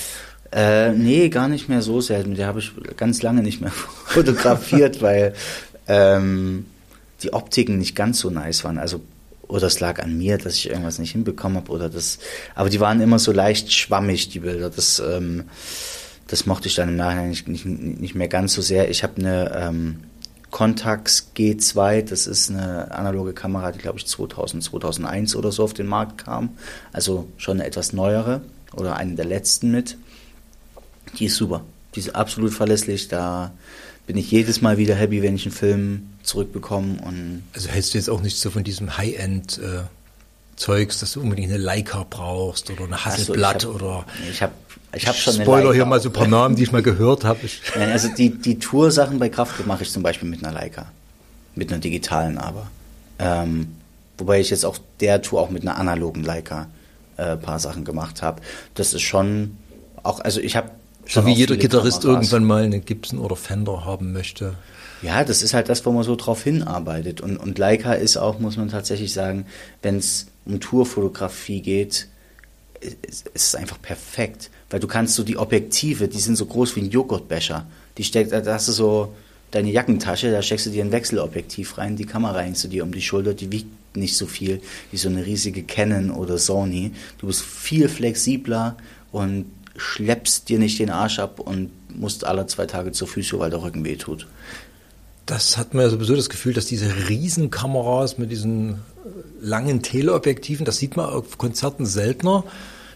[0.53, 2.35] Äh, nee, gar nicht mehr so selten.
[2.35, 3.71] Die habe ich ganz lange nicht mehr
[4.07, 5.35] fotografiert, weil
[5.87, 6.67] ähm,
[7.23, 8.79] die Optiken nicht ganz so nice waren.
[8.79, 9.01] Also
[9.51, 12.19] oder es lag an mir, dass ich irgendwas nicht hinbekommen habe oder das.
[12.55, 14.71] Aber die waren immer so leicht schwammig, die Bilder.
[14.71, 15.45] Das, ähm,
[16.29, 18.91] das mochte ich dann im Nachhinein nicht, nicht, nicht mehr ganz so sehr.
[18.91, 20.01] Ich habe eine ähm,
[20.51, 25.75] Contax G2, das ist eine analoge Kamera, die glaube ich 2000, 2001 oder so auf
[25.75, 26.51] den Markt kam.
[26.93, 28.43] Also schon eine etwas neuere
[28.75, 29.97] oder eine der letzten mit.
[31.19, 31.63] Die ist super.
[31.95, 33.09] Die ist absolut verlässlich.
[33.09, 33.53] Da
[34.07, 37.01] bin ich jedes Mal wieder happy, wenn ich einen Film zurückbekomme.
[37.03, 39.83] Und also hältst du jetzt auch nicht so von diesem High-End äh,
[40.57, 44.53] Zeugs, dass du unbedingt eine Leica brauchst oder eine Hasselblatt so, oder ich habe
[44.95, 47.41] ich hab schon Spoiler hier mal so ein paar Namen, die ich mal gehört habe.
[47.77, 50.87] Nein, also die, die Tour-Sachen bei Kraftclub mache ich zum Beispiel mit einer Leica.
[51.55, 52.71] Mit einer digitalen aber.
[53.19, 53.77] Ähm,
[54.19, 56.69] wobei ich jetzt auch der Tour auch mit einer analogen Leica
[57.17, 58.43] äh, paar Sachen gemacht habe.
[58.75, 59.57] Das ist schon
[60.03, 60.71] auch, also ich habe
[61.11, 62.25] so wie jeder Gitarrist Kameras.
[62.25, 64.55] irgendwann mal eine Gibson oder Fender haben möchte.
[65.03, 67.21] Ja, das ist halt das, wo man so drauf hinarbeitet.
[67.21, 69.47] Und, und Leica ist auch, muss man tatsächlich sagen,
[69.83, 72.07] wenn es um Tourfotografie geht,
[72.81, 74.51] ist es einfach perfekt.
[74.69, 77.67] Weil du kannst so die Objektive, die sind so groß wie ein Joghurtbecher.
[77.99, 79.15] Die steckt, da hast du so
[79.51, 82.93] deine Jackentasche, da steckst du dir ein Wechselobjektiv rein, die Kamera hängst du dir um
[82.93, 84.61] die Schulter, die wiegt nicht so viel
[84.93, 86.93] wie so eine riesige Canon oder Sony.
[87.19, 88.77] Du bist viel flexibler
[89.11, 89.47] und
[89.81, 93.62] schleppst dir nicht den Arsch ab und musst alle zwei Tage zur Physio, weil der
[93.62, 94.26] Rücken weh tut.
[95.26, 98.81] Das hat man ja sowieso das Gefühl, dass diese Riesenkameras mit diesen
[99.41, 102.45] langen Teleobjektiven, das sieht man auf Konzerten seltener.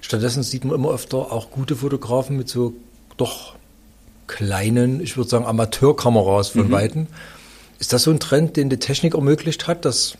[0.00, 2.74] Stattdessen sieht man immer öfter auch gute Fotografen mit so
[3.16, 3.54] doch
[4.26, 6.72] kleinen, ich würde sagen, Amateurkameras von mhm.
[6.72, 7.06] Weitem.
[7.78, 10.16] Ist das so ein Trend, den die Technik ermöglicht hat, dass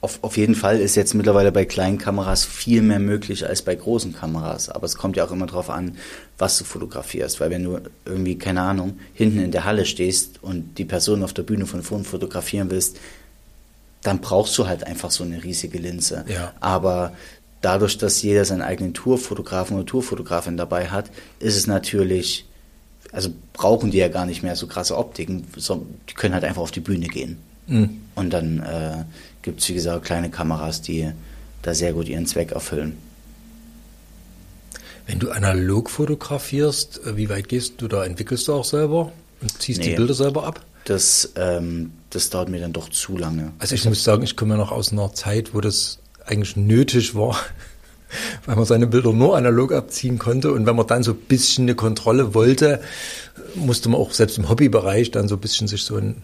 [0.00, 3.74] auf, auf jeden Fall ist jetzt mittlerweile bei kleinen Kameras viel mehr möglich als bei
[3.74, 4.68] großen Kameras.
[4.68, 5.96] Aber es kommt ja auch immer darauf an,
[6.38, 7.40] was du fotografierst.
[7.40, 11.32] Weil wenn du irgendwie, keine Ahnung, hinten in der Halle stehst und die Person auf
[11.32, 12.98] der Bühne von vorn fotografieren willst,
[14.02, 16.24] dann brauchst du halt einfach so eine riesige Linse.
[16.28, 16.52] Ja.
[16.60, 17.12] Aber
[17.62, 22.46] dadurch, dass jeder seinen eigenen Tourfotografen oder Tourfotografin dabei hat, ist es natürlich,
[23.10, 26.62] also brauchen die ja gar nicht mehr so krasse Optiken, sondern die können halt einfach
[26.62, 27.38] auf die Bühne gehen.
[27.66, 28.02] Mhm.
[28.14, 29.04] Und dann äh,
[29.42, 31.10] gibt es, wie gesagt, kleine Kameras, die
[31.62, 32.96] da sehr gut ihren Zweck erfüllen.
[35.06, 38.04] Wenn du analog fotografierst, äh, wie weit gehst du da?
[38.04, 40.60] Entwickelst du auch selber und ziehst nee, die Bilder selber ab?
[40.84, 43.52] Das, ähm, das dauert mir dann doch zu lange.
[43.58, 47.14] Also ich muss sagen, ich komme ja noch aus einer Zeit, wo das eigentlich nötig
[47.14, 47.36] war,
[48.46, 50.52] weil man seine Bilder nur analog abziehen konnte.
[50.52, 52.80] Und wenn man dann so ein bisschen eine Kontrolle wollte,
[53.54, 56.22] musste man auch selbst im Hobbybereich dann so ein bisschen sich so ein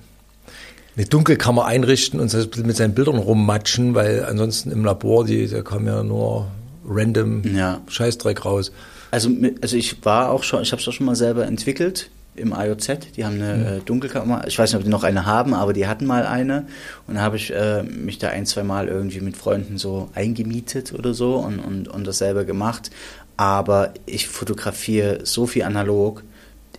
[0.97, 2.33] eine Dunkelkammer einrichten und
[2.67, 6.49] mit seinen Bildern rummatschen, weil ansonsten im Labor, die, da kam ja nur
[6.87, 7.81] random ja.
[7.89, 8.73] Scheißdreck raus.
[9.11, 9.31] Also,
[9.61, 13.15] also ich war auch schon, ich habe es auch schon mal selber entwickelt im IOZ.
[13.17, 13.67] Die haben eine mhm.
[13.67, 14.47] äh, Dunkelkammer.
[14.47, 16.67] Ich weiß nicht, ob die noch eine haben, aber die hatten mal eine.
[17.07, 20.93] Und da habe ich äh, mich da ein, zwei Mal irgendwie mit Freunden so eingemietet
[20.95, 22.91] oder so und, und, und das selber gemacht.
[23.37, 26.23] Aber ich fotografiere so viel analog,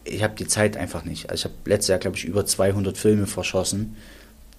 [0.05, 1.29] ich habe die Zeit einfach nicht.
[1.29, 3.95] Also ich habe letztes Jahr, glaube ich, über 200 Filme verschossen.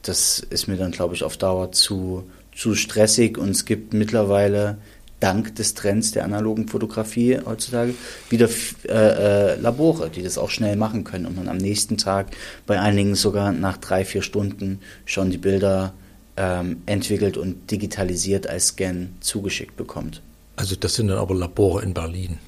[0.02, 2.24] Das ist mir dann, glaube ich, auf Dauer zu,
[2.54, 4.78] zu stressig und es gibt mittlerweile
[5.20, 7.94] dank des Trends der analogen Fotografie heutzutage
[8.28, 8.48] wieder
[8.86, 12.26] äh, äh, Labore, die das auch schnell machen können und man am nächsten Tag
[12.66, 15.94] bei einigen sogar nach drei, vier Stunden schon die Bilder
[16.36, 20.20] ähm, entwickelt und digitalisiert als Scan zugeschickt bekommt.
[20.56, 22.38] Also das sind dann aber Labore in Berlin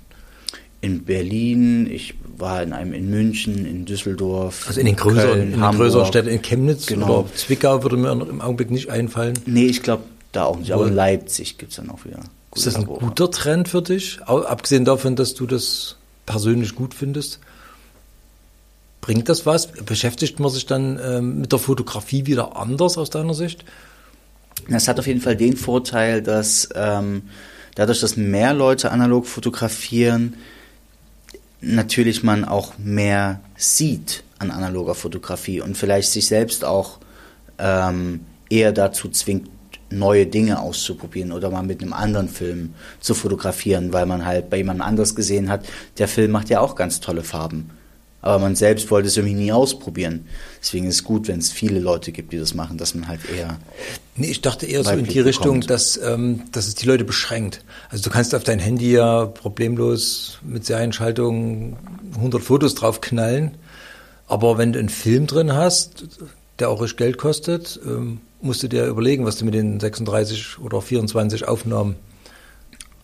[0.80, 4.64] in Berlin, ich war in einem in München, in Düsseldorf.
[4.66, 7.20] Also in den größeren, Köln, in den größeren Städten, in Chemnitz genau.
[7.20, 9.38] oder Zwickau würde mir im Augenblick nicht einfallen.
[9.46, 12.20] Nee, ich glaube da auch nicht, aber in Leipzig gibt es dann auch wieder.
[12.54, 13.00] Ist das ein Labore.
[13.00, 14.22] guter Trend für dich?
[14.22, 17.40] Abgesehen davon, dass du das persönlich gut findest?
[19.00, 19.68] Bringt das was?
[19.68, 23.64] Beschäftigt man sich dann ähm, mit der Fotografie wieder anders aus deiner Sicht?
[24.68, 27.22] Das hat auf jeden Fall den Vorteil, dass ähm,
[27.74, 30.34] dadurch, dass mehr Leute analog fotografieren,
[31.60, 36.98] natürlich man auch mehr sieht an analoger Fotografie und vielleicht sich selbst auch
[37.58, 39.48] ähm, eher dazu zwingt,
[39.88, 44.56] neue Dinge auszuprobieren oder mal mit einem anderen Film zu fotografieren, weil man halt bei
[44.56, 45.64] jemand anders gesehen hat,
[45.98, 47.70] der Film macht ja auch ganz tolle Farben
[48.26, 50.26] aber man selbst wollte es irgendwie nie ausprobieren.
[50.60, 53.20] Deswegen ist es gut, wenn es viele Leute gibt, die das machen, dass man halt
[53.30, 53.58] eher.
[54.16, 57.62] Nee, ich dachte eher so in die Richtung, dass, ähm, dass es die Leute beschränkt.
[57.88, 61.76] Also du kannst auf dein Handy ja problemlos mit Serienschaltung
[62.16, 63.52] 100 Fotos draufknallen,
[64.26, 66.04] aber wenn du einen Film drin hast,
[66.58, 70.58] der auch richtig Geld kostet, ähm, musst du dir überlegen, was du mit den 36
[70.58, 71.96] oder 24 Aufnahmen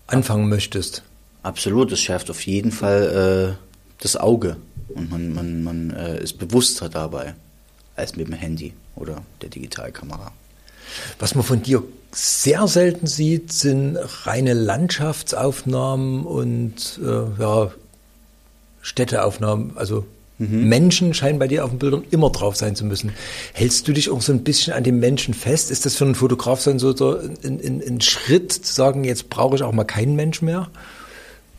[0.07, 1.03] anfangen möchtest.
[1.43, 3.63] Absolut, das schärft auf jeden Fall äh,
[4.03, 4.57] das Auge.
[4.95, 7.35] Und man, man, man äh, ist bewusster dabei
[7.97, 10.33] als mit dem Handy oder der Digitalkamera.
[11.19, 17.71] Was man von dir sehr selten sieht, sind reine Landschaftsaufnahmen und äh, ja,
[18.83, 19.77] Städteaufnahmen.
[19.77, 20.05] Also
[20.39, 20.69] mhm.
[20.69, 23.13] Menschen scheinen bei dir auf den Bildern immer drauf sein zu müssen.
[23.55, 25.71] Hältst du dich auch so ein bisschen an den Menschen fest?
[25.71, 29.57] Ist das für einen Fotograf so ein, ein, ein, ein Schritt zu sagen, jetzt brauche
[29.57, 30.69] ich auch mal keinen Mensch mehr?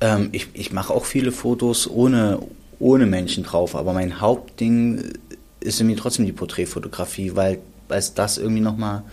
[0.02, 2.40] Ähm, ich ich mache auch viele Fotos ohne,
[2.80, 5.14] ohne Menschen drauf, aber mein Hauptding
[5.60, 7.60] ist irgendwie trotzdem die Porträtfotografie, weil
[7.90, 9.04] es das irgendwie nochmal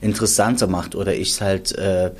[0.00, 0.94] interessanter macht.
[0.94, 2.10] Oder ich halt äh,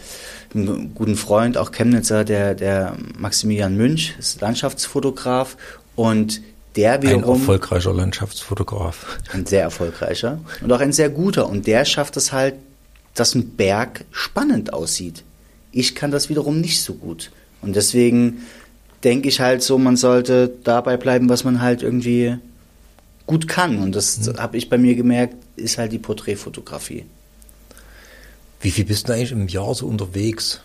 [0.54, 5.56] einen guten Freund, auch Chemnitzer, der, der Maximilian Münch, ist Landschaftsfotograf
[5.96, 6.40] und
[6.76, 7.34] der wiederum...
[7.34, 9.18] Ein erfolgreicher Landschaftsfotograf.
[9.32, 11.48] Ein sehr erfolgreicher und auch ein sehr guter.
[11.48, 12.54] Und der schafft es halt,
[13.14, 15.24] dass ein Berg spannend aussieht.
[15.72, 17.32] Ich kann das wiederum nicht so gut.
[17.62, 18.42] Und deswegen
[19.04, 22.36] denke ich halt so, man sollte dabei bleiben, was man halt irgendwie
[23.26, 23.78] gut kann.
[23.78, 24.38] Und das mhm.
[24.38, 27.06] habe ich bei mir gemerkt, ist halt die Porträtfotografie.
[28.60, 30.60] Wie viel bist du eigentlich im Jahr so unterwegs?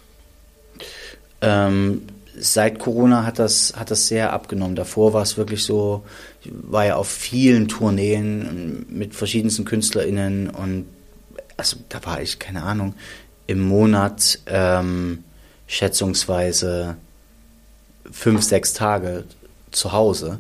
[1.42, 2.02] Ähm,
[2.38, 4.76] seit Corona hat das, hat das sehr abgenommen.
[4.76, 6.04] Davor war es wirklich so,
[6.44, 10.86] ich war ja auf vielen Tourneen mit verschiedensten KünstlerInnen und
[11.58, 12.96] also da war ich, keine Ahnung,
[13.48, 15.24] im Monat ähm,
[15.68, 16.98] schätzungsweise
[18.12, 19.26] fünf, sechs Tage
[19.72, 20.40] zu Hause.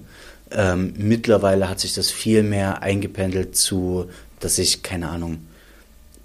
[0.51, 4.09] Ähm, mittlerweile hat sich das viel mehr eingependelt zu,
[4.39, 5.39] dass ich, keine Ahnung,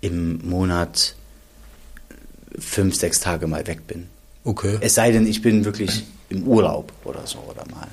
[0.00, 1.14] im Monat
[2.58, 4.08] fünf, sechs Tage mal weg bin.
[4.44, 4.78] Okay.
[4.80, 7.88] Es sei denn, ich bin wirklich im Urlaub oder so oder mal.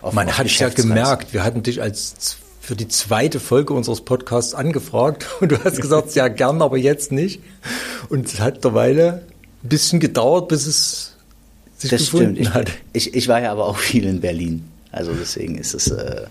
[0.00, 4.02] Auf, Man auf hat ja gemerkt, wir hatten dich als für die zweite Folge unseres
[4.02, 7.42] Podcasts angefragt und du hast gesagt, ja gern, aber jetzt nicht.
[8.08, 9.24] Und es hat derweile
[9.62, 11.09] ein bisschen gedauert, bis es
[11.80, 12.54] sich das gefunden stimmt.
[12.54, 12.70] hat.
[12.92, 14.64] Ich, ich, war ja aber auch viel in Berlin.
[14.92, 16.26] Also deswegen ist es äh,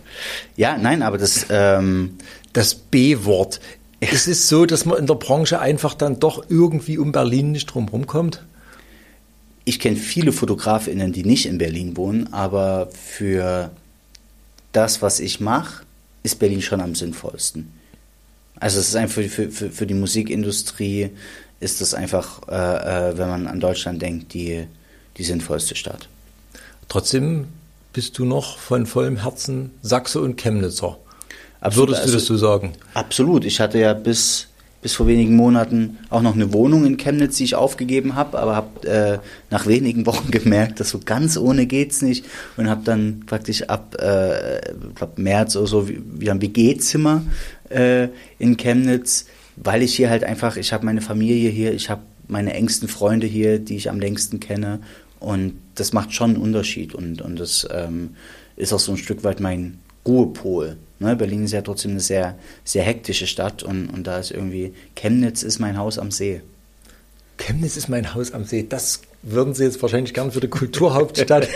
[0.58, 2.18] ja nein, aber das ähm,
[2.52, 3.60] das B-Wort
[4.00, 7.68] es ist so, dass man in der Branche einfach dann doch irgendwie um Berlin nicht
[7.68, 8.46] drum kommt?
[9.66, 13.72] Ich kenne viele Fotografinnen, die nicht in Berlin wohnen, aber für
[14.72, 15.84] das, was ich mache,
[16.24, 17.72] ist Berlin schon am sinnvollsten.
[18.60, 21.12] Also es ist einfach für, für, für die Musikindustrie
[21.60, 24.66] ist das einfach, äh, äh, wenn man an Deutschland denkt, die,
[25.20, 26.08] die sinnvollste Stadt.
[26.88, 27.46] Trotzdem
[27.94, 30.98] bist du noch von vollem Herzen Sachse und Chemnitzer.
[31.62, 32.74] Absolut, Würdest du das so sagen?
[32.94, 33.44] Absolut.
[33.44, 34.48] Ich hatte ja bis,
[34.82, 38.56] bis vor wenigen Monaten auch noch eine Wohnung in Chemnitz, die ich aufgegeben habe, aber
[38.56, 43.24] habe äh, nach wenigen Wochen gemerkt, dass so ganz ohne geht's nicht und habe dann
[43.26, 44.62] praktisch ab äh,
[44.96, 47.24] glaub März oder so wieder ein WG-Zimmer
[47.70, 48.08] äh,
[48.38, 49.26] in Chemnitz,
[49.58, 53.28] weil ich hier halt einfach, ich habe meine Familie hier, ich habe meine engsten Freunde
[53.28, 54.80] hier, die ich am längsten kenne
[55.20, 58.16] und das macht schon einen Unterschied und, und das ähm,
[58.56, 60.78] ist auch so ein Stück weit mein Ruhepol.
[61.00, 64.74] Ne, Berlin ist ja trotzdem eine sehr, sehr hektische Stadt und, und da ist irgendwie,
[64.96, 66.42] Chemnitz ist mein Haus am See.
[67.38, 68.66] Chemnitz ist mein Haus am See.
[68.68, 71.48] Das würden Sie jetzt wahrscheinlich gern für die Kulturhauptstadt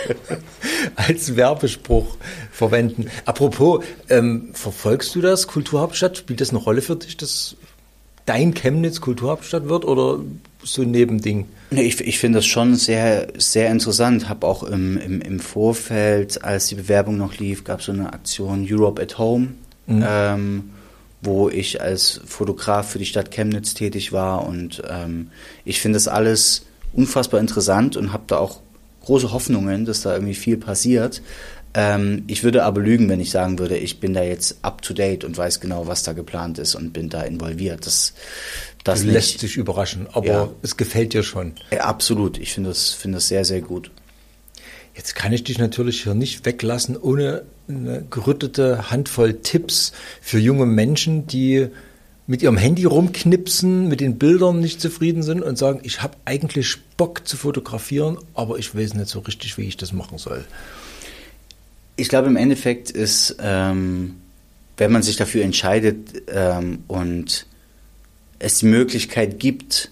[0.96, 2.16] als Werbespruch
[2.50, 3.10] verwenden.
[3.26, 6.18] Apropos, ähm, verfolgst du das, Kulturhauptstadt?
[6.18, 7.56] Spielt das eine Rolle für dich, dass
[8.26, 10.20] dein Chemnitz Kulturhauptstadt wird oder
[10.64, 11.46] so ein Nebending?
[11.70, 14.28] Ich, ich finde das schon sehr, sehr interessant.
[14.28, 18.12] Habe auch im, im, im Vorfeld, als die Bewerbung noch lief, gab es so eine
[18.12, 19.54] Aktion Europe at Home,
[19.86, 20.04] mhm.
[20.06, 20.70] ähm,
[21.22, 24.46] wo ich als Fotograf für die Stadt Chemnitz tätig war.
[24.46, 25.28] Und ähm,
[25.64, 28.60] ich finde das alles unfassbar interessant und habe da auch
[29.04, 31.22] große Hoffnungen, dass da irgendwie viel passiert.
[31.74, 34.94] Ähm, ich würde aber lügen, wenn ich sagen würde, ich bin da jetzt up to
[34.94, 37.84] date und weiß genau, was da geplant ist und bin da involviert.
[37.84, 38.14] Das,
[38.84, 39.40] das lässt nicht.
[39.40, 40.50] sich überraschen, aber ja.
[40.62, 41.54] es gefällt dir schon.
[41.72, 42.38] Ja, absolut.
[42.38, 43.90] Ich finde das, finde das sehr, sehr gut.
[44.94, 50.66] Jetzt kann ich dich natürlich hier nicht weglassen, ohne eine gerüttete Handvoll Tipps für junge
[50.66, 51.68] Menschen, die
[52.26, 56.76] mit ihrem Handy rumknipsen, mit den Bildern nicht zufrieden sind und sagen, ich habe eigentlich
[56.96, 60.44] Bock zu fotografieren, aber ich weiß nicht so richtig, wie ich das machen soll.
[61.96, 64.16] Ich glaube, im Endeffekt ist, ähm,
[64.76, 67.46] wenn man sich dafür entscheidet ähm, und
[68.44, 69.90] es die Möglichkeit gibt,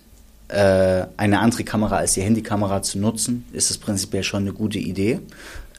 [0.48, 4.78] äh, eine andere Kamera als die Handykamera zu nutzen, ist es prinzipiell schon eine gute
[4.78, 5.20] Idee.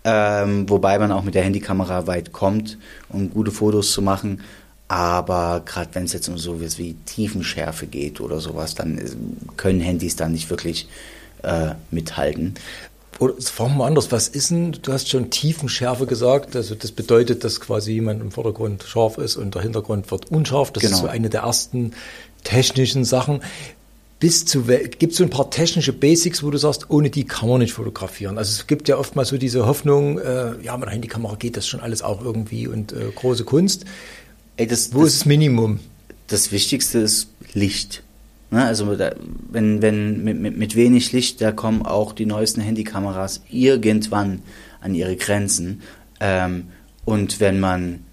[0.03, 2.77] Ähm, wobei man auch mit der Handykamera weit kommt,
[3.09, 4.41] um gute Fotos zu machen.
[4.87, 8.99] Aber gerade wenn es jetzt um sowas wie Tiefenschärfe geht oder sowas, dann
[9.55, 10.87] können Handys da nicht wirklich
[11.43, 12.55] äh, mithalten.
[13.19, 16.91] Oder fragen wir mal anders, was ist denn, du hast schon Tiefenschärfe gesagt, also das
[16.91, 20.71] bedeutet, dass quasi jemand im Vordergrund scharf ist und der Hintergrund wird unscharf.
[20.71, 20.95] Das genau.
[20.95, 21.93] ist so eine der ersten
[22.43, 23.41] technischen Sachen.
[24.19, 27.49] Bis zu, gibt es so ein paar technische Basics, wo du sagst, ohne die kann
[27.49, 28.37] man nicht fotografieren?
[28.37, 31.67] Also es gibt ja oftmals so diese Hoffnung, äh, ja, mit der Handykamera geht das
[31.67, 33.83] schon alles auch irgendwie und äh, große Kunst.
[34.55, 35.79] Ey, das, wo das, ist das Minimum?
[36.27, 38.03] Das Wichtigste ist Licht.
[38.49, 38.63] Ne?
[38.63, 38.97] Also
[39.49, 44.41] wenn, wenn mit, mit, mit wenig Licht, da kommen auch die neuesten Handykameras irgendwann
[44.79, 45.81] an ihre Grenzen.
[46.19, 46.67] Ähm,
[47.03, 48.05] und wenn man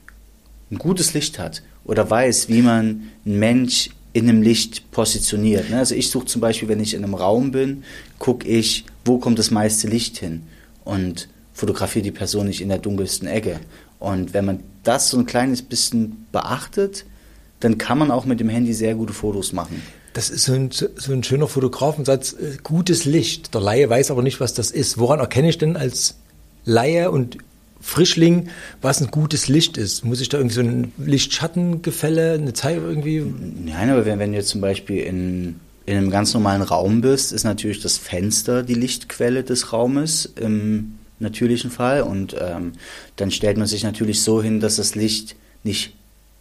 [0.70, 5.71] ein gutes Licht hat oder weiß, wie man einen Mensch in einem Licht positioniert.
[5.71, 5.79] Ne?
[5.79, 7.85] Also ich suche zum Beispiel, wenn ich in einem Raum bin,
[8.19, 10.43] gucke ich, wo kommt das meiste Licht hin
[10.85, 13.61] und fotografiere die Person nicht in der dunkelsten Ecke.
[13.99, 17.05] Und wenn man das so ein kleines bisschen beachtet,
[17.61, 19.83] dann kann man auch mit dem Handy sehr gute Fotos machen.
[20.13, 23.55] Das ist so ein, so ein schöner Fotografensatz, äh, gutes Licht.
[23.55, 24.99] Der Laie weiß aber nicht, was das ist.
[24.99, 26.17] Woran erkenne ich denn als
[26.65, 27.39] Laie und
[27.81, 28.49] Frischling,
[28.83, 30.05] was ein gutes Licht ist?
[30.05, 33.24] Muss ich da irgendwie so ein Licht-Schatten-Gefälle, eine Zeit irgendwie?
[33.64, 37.33] Nein, aber wenn, wenn du jetzt zum Beispiel in, in einem ganz normalen Raum bist,
[37.33, 42.03] ist natürlich das Fenster die Lichtquelle des Raumes im natürlichen Fall.
[42.03, 42.72] Und ähm,
[43.16, 45.95] dann stellt man sich natürlich so hin, dass das Licht nicht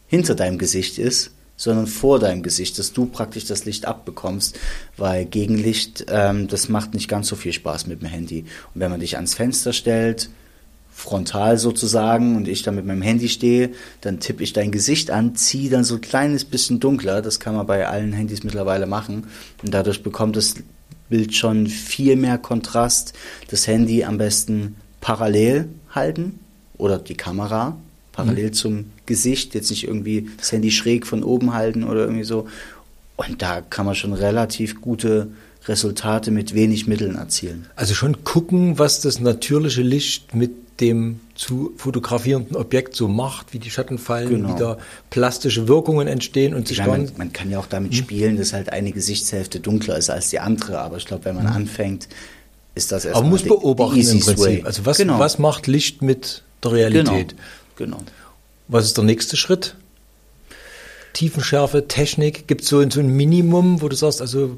[0.08, 4.58] hinter deinem Gesicht ist, sondern vor deinem Gesicht, dass du praktisch das Licht abbekommst,
[4.98, 8.46] weil Gegenlicht, ähm, das macht nicht ganz so viel Spaß mit dem Handy.
[8.74, 10.30] Und wenn man dich ans Fenster stellt,
[11.00, 13.72] frontal sozusagen und ich dann mit meinem Handy stehe,
[14.02, 17.56] dann tippe ich dein Gesicht an, ziehe dann so ein kleines bisschen dunkler, das kann
[17.56, 19.28] man bei allen Handys mittlerweile machen
[19.64, 20.56] und dadurch bekommt das
[21.08, 23.14] Bild schon viel mehr Kontrast.
[23.50, 26.40] Das Handy am besten parallel halten
[26.78, 27.78] oder die Kamera
[28.12, 28.54] parallel mhm.
[28.54, 32.48] zum Gesicht, jetzt nicht irgendwie das Handy schräg von oben halten oder irgendwie so.
[33.16, 35.30] Und da kann man schon relativ gute
[35.70, 37.68] Resultate mit wenig Mitteln erzielen.
[37.76, 40.52] Also schon gucken, was das natürliche Licht mit
[40.82, 44.56] dem zu fotografierenden Objekt so macht, wie die Schatten fallen, genau.
[44.56, 44.78] wie da
[45.10, 47.98] plastische Wirkungen entstehen und sich man, man kann ja auch damit hm?
[47.98, 51.48] spielen, dass halt eine Gesichtshälfte dunkler ist als die andere, aber ich glaube, wenn man
[51.50, 51.56] hm.
[51.56, 52.08] anfängt,
[52.76, 54.40] ist das erstmal Aber muss beobachten im Prinzip.
[54.40, 54.64] Way.
[54.64, 55.20] Also was, genau.
[55.20, 57.36] was macht Licht mit der Realität?
[57.76, 57.98] Genau.
[57.98, 58.12] genau.
[58.68, 59.76] Was ist der nächste Schritt?
[61.14, 64.58] Tiefenschärfe, Technik, gibt es so, so ein Minimum, wo du sagst, also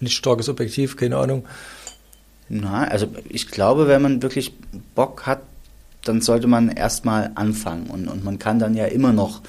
[0.00, 1.44] lichtstarkes Objektiv, keine Ahnung,
[2.48, 4.54] na, also ich glaube, wenn man wirklich
[4.94, 5.42] Bock hat,
[6.04, 9.42] dann sollte man erstmal anfangen und, und man kann dann ja immer noch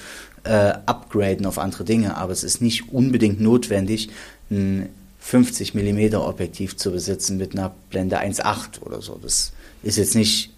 [0.43, 4.09] äh, upgraden auf andere Dinge, aber es ist nicht unbedingt notwendig,
[4.51, 4.89] ein
[5.19, 9.19] 50 mm Objektiv zu besitzen mit einer Blende 1.8 oder so.
[9.21, 10.51] Das ist jetzt nicht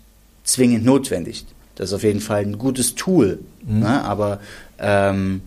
[0.44, 1.46] zwingend notwendig.
[1.76, 3.80] Das ist auf jeden Fall ein gutes Tool, mhm.
[3.80, 4.04] ne?
[4.04, 4.39] aber
[4.80, 5.42] ähm,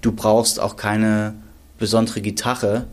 [0.00, 1.34] du brauchst auch keine
[1.78, 2.86] besondere Gitarre,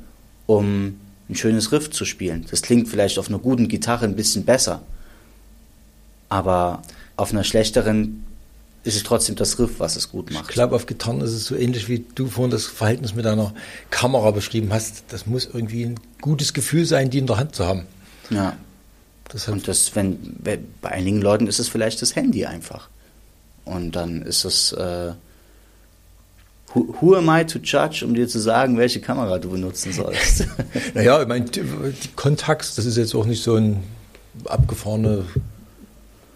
[0.50, 2.43] um ein schönes Riff zu spielen.
[2.50, 4.82] Das klingt vielleicht auf einer guten Gitarre ein bisschen besser,
[6.28, 6.82] aber
[7.18, 8.26] auf einer schlechteren
[8.84, 10.45] ist es trotzdem das Riff, was es gut macht.
[10.47, 13.54] Ich glaube, auf Gitarren ist es so ähnlich, wie du vorhin das Verhältnis mit deiner
[13.91, 15.04] Kamera beschrieben hast.
[15.10, 17.86] Das muss irgendwie ein gutes Gefühl sein, die in der Hand zu haben.
[18.32, 18.58] Ja.
[19.28, 22.89] Das und das, wenn, bei einigen Leuten ist es vielleicht das Handy einfach.
[23.66, 25.12] Und dann ist es äh,
[26.74, 30.47] Who, who am I to judge, um dir zu sagen, welche Kamera du benutzen sollst?
[30.93, 31.63] naja, ich meine, die
[32.15, 33.78] Contax, das ist jetzt auch nicht so eine
[34.45, 35.26] abgefahrene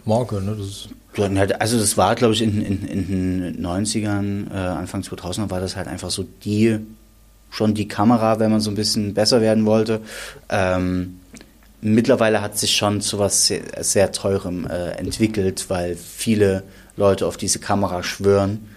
[0.05, 0.41] Marke.
[0.41, 0.57] Ne?
[0.57, 0.89] Das
[1.37, 5.59] halt, also das war, glaube ich, in, in, in den 90ern, äh, Anfang 2000 war
[5.59, 6.79] das halt einfach so die,
[7.51, 10.01] schon die Kamera, wenn man so ein bisschen besser werden wollte.
[10.49, 11.19] Ähm,
[11.81, 16.63] mittlerweile hat sich schon zu was sehr, sehr teurem äh, entwickelt, weil viele
[16.97, 18.72] Leute auf diese Kamera schwören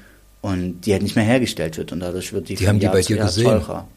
[0.46, 3.00] und die halt nicht mehr hergestellt wird und dadurch wird die, die haben die bei
[3.00, 3.46] dir gesehen.
[3.46, 3.88] teurer.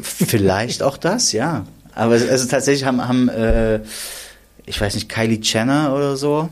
[0.00, 1.66] Vielleicht auch das, ja.
[1.94, 3.80] Aber also tatsächlich haben, haben äh,
[4.64, 6.48] ich weiß nicht, Kylie Jenner oder so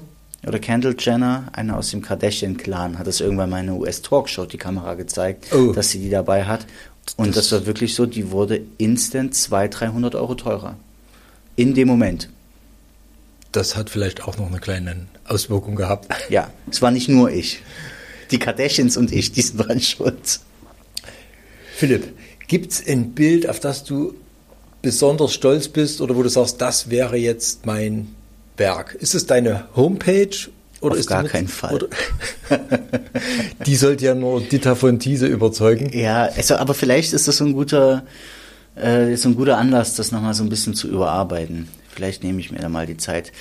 [0.47, 4.59] oder Kendall Jenner, einer aus dem Kardashian-Clan, hat das irgendwann mal in einer US-Talkshow die
[4.59, 5.73] Kamera gezeigt, oh.
[5.73, 6.67] dass sie die dabei hat.
[7.17, 10.77] Und das, das war wirklich so, die wurde instant 200, 300 Euro teurer.
[11.57, 12.29] In dem Moment.
[13.53, 16.09] Das hat vielleicht auch noch eine kleine Auswirkung gehabt.
[16.29, 17.63] Ja, es war nicht nur ich
[18.35, 20.41] die Kardashians und ich, die sind dran schuld.
[21.77, 22.13] Philipp,
[22.49, 24.15] gibt es ein Bild, auf das du
[24.83, 28.09] besonders stolz bist oder wo du sagst, das wäre jetzt mein
[28.57, 28.95] Berg?
[28.95, 30.37] Ist es deine Homepage?
[30.81, 31.89] Oder Auf ist gar mit, keinen Fall.
[33.67, 35.97] die sollte ja nur Dieter von Thiese überzeugen.
[35.97, 38.03] Ja, also, aber vielleicht ist das so ein guter,
[38.75, 41.69] äh, so ein guter Anlass, das nochmal so ein bisschen zu überarbeiten.
[41.89, 43.33] Vielleicht nehme ich mir da mal die Zeit.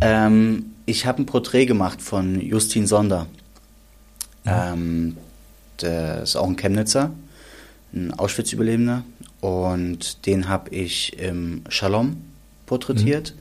[0.00, 3.26] Ähm, ich habe ein Porträt gemacht von Justin Sonder.
[4.46, 5.16] Ähm,
[5.80, 7.12] der ist auch ein Chemnitzer,
[7.92, 9.04] ein Auschwitz-Überlebender.
[9.40, 12.16] Und den habe ich im Shalom
[12.66, 13.34] porträtiert.
[13.34, 13.40] Mhm.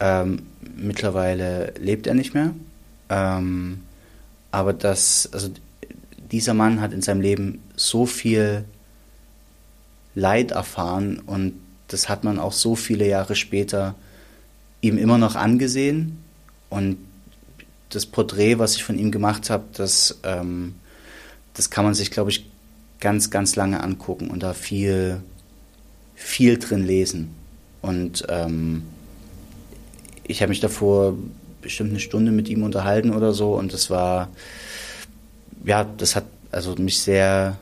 [0.00, 0.42] Ähm,
[0.76, 2.54] mittlerweile lebt er nicht mehr.
[3.08, 3.82] Ähm,
[4.50, 5.50] aber das, also
[6.30, 8.64] dieser Mann hat in seinem Leben so viel
[10.14, 11.54] Leid erfahren und
[11.88, 13.94] das hat man auch so viele Jahre später
[14.80, 16.18] ihm immer noch angesehen.
[16.70, 16.98] Und
[17.94, 20.74] das Porträt, was ich von ihm gemacht habe, das, ähm,
[21.54, 22.46] das kann man sich, glaube ich,
[23.00, 25.20] ganz, ganz lange angucken und da viel,
[26.14, 27.30] viel drin lesen.
[27.82, 28.82] Und ähm,
[30.26, 31.14] ich habe mich davor
[31.60, 34.28] bestimmt eine Stunde mit ihm unterhalten oder so und das war,
[35.64, 37.58] ja, das hat also mich sehr,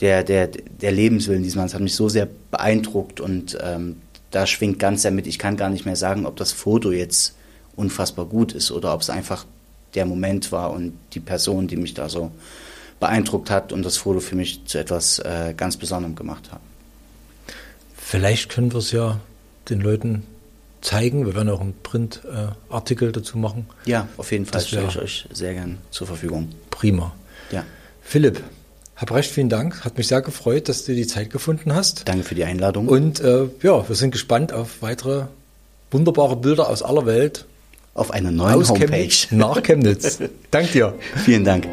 [0.00, 3.96] der, der, der Lebenswillen dieses Mannes hat mich so sehr beeindruckt und ähm,
[4.30, 5.26] da schwingt ganz sehr mit.
[5.26, 7.36] Ich kann gar nicht mehr sagen, ob das Foto jetzt
[7.76, 9.44] unfassbar gut ist oder ob es einfach
[9.94, 12.30] der Moment war und die Person, die mich da so
[13.00, 16.60] beeindruckt hat und das Foto für mich zu etwas äh, ganz Besonderem gemacht hat.
[17.96, 19.20] Vielleicht können wir es ja
[19.68, 20.22] den Leuten
[20.80, 21.26] zeigen.
[21.26, 23.66] Wir werden auch einen Printartikel äh, dazu machen.
[23.86, 26.50] Ja, auf jeden Fall stelle ich euch sehr gern zur Verfügung.
[26.70, 27.12] Prima.
[27.50, 27.64] Ja.
[28.02, 28.42] Philipp,
[28.96, 29.84] hab recht vielen Dank.
[29.84, 32.08] Hat mich sehr gefreut, dass du die Zeit gefunden hast.
[32.08, 32.88] Danke für die Einladung.
[32.88, 35.26] Und äh, ja, wir sind gespannt auf weitere
[35.90, 37.46] wunderbare Bilder aus aller Welt.
[37.94, 38.86] Auf einer neuen aus Homepage.
[38.88, 40.18] Chemnitz, nach Chemnitz.
[40.50, 40.94] Dank dir.
[41.24, 41.66] Vielen Dank.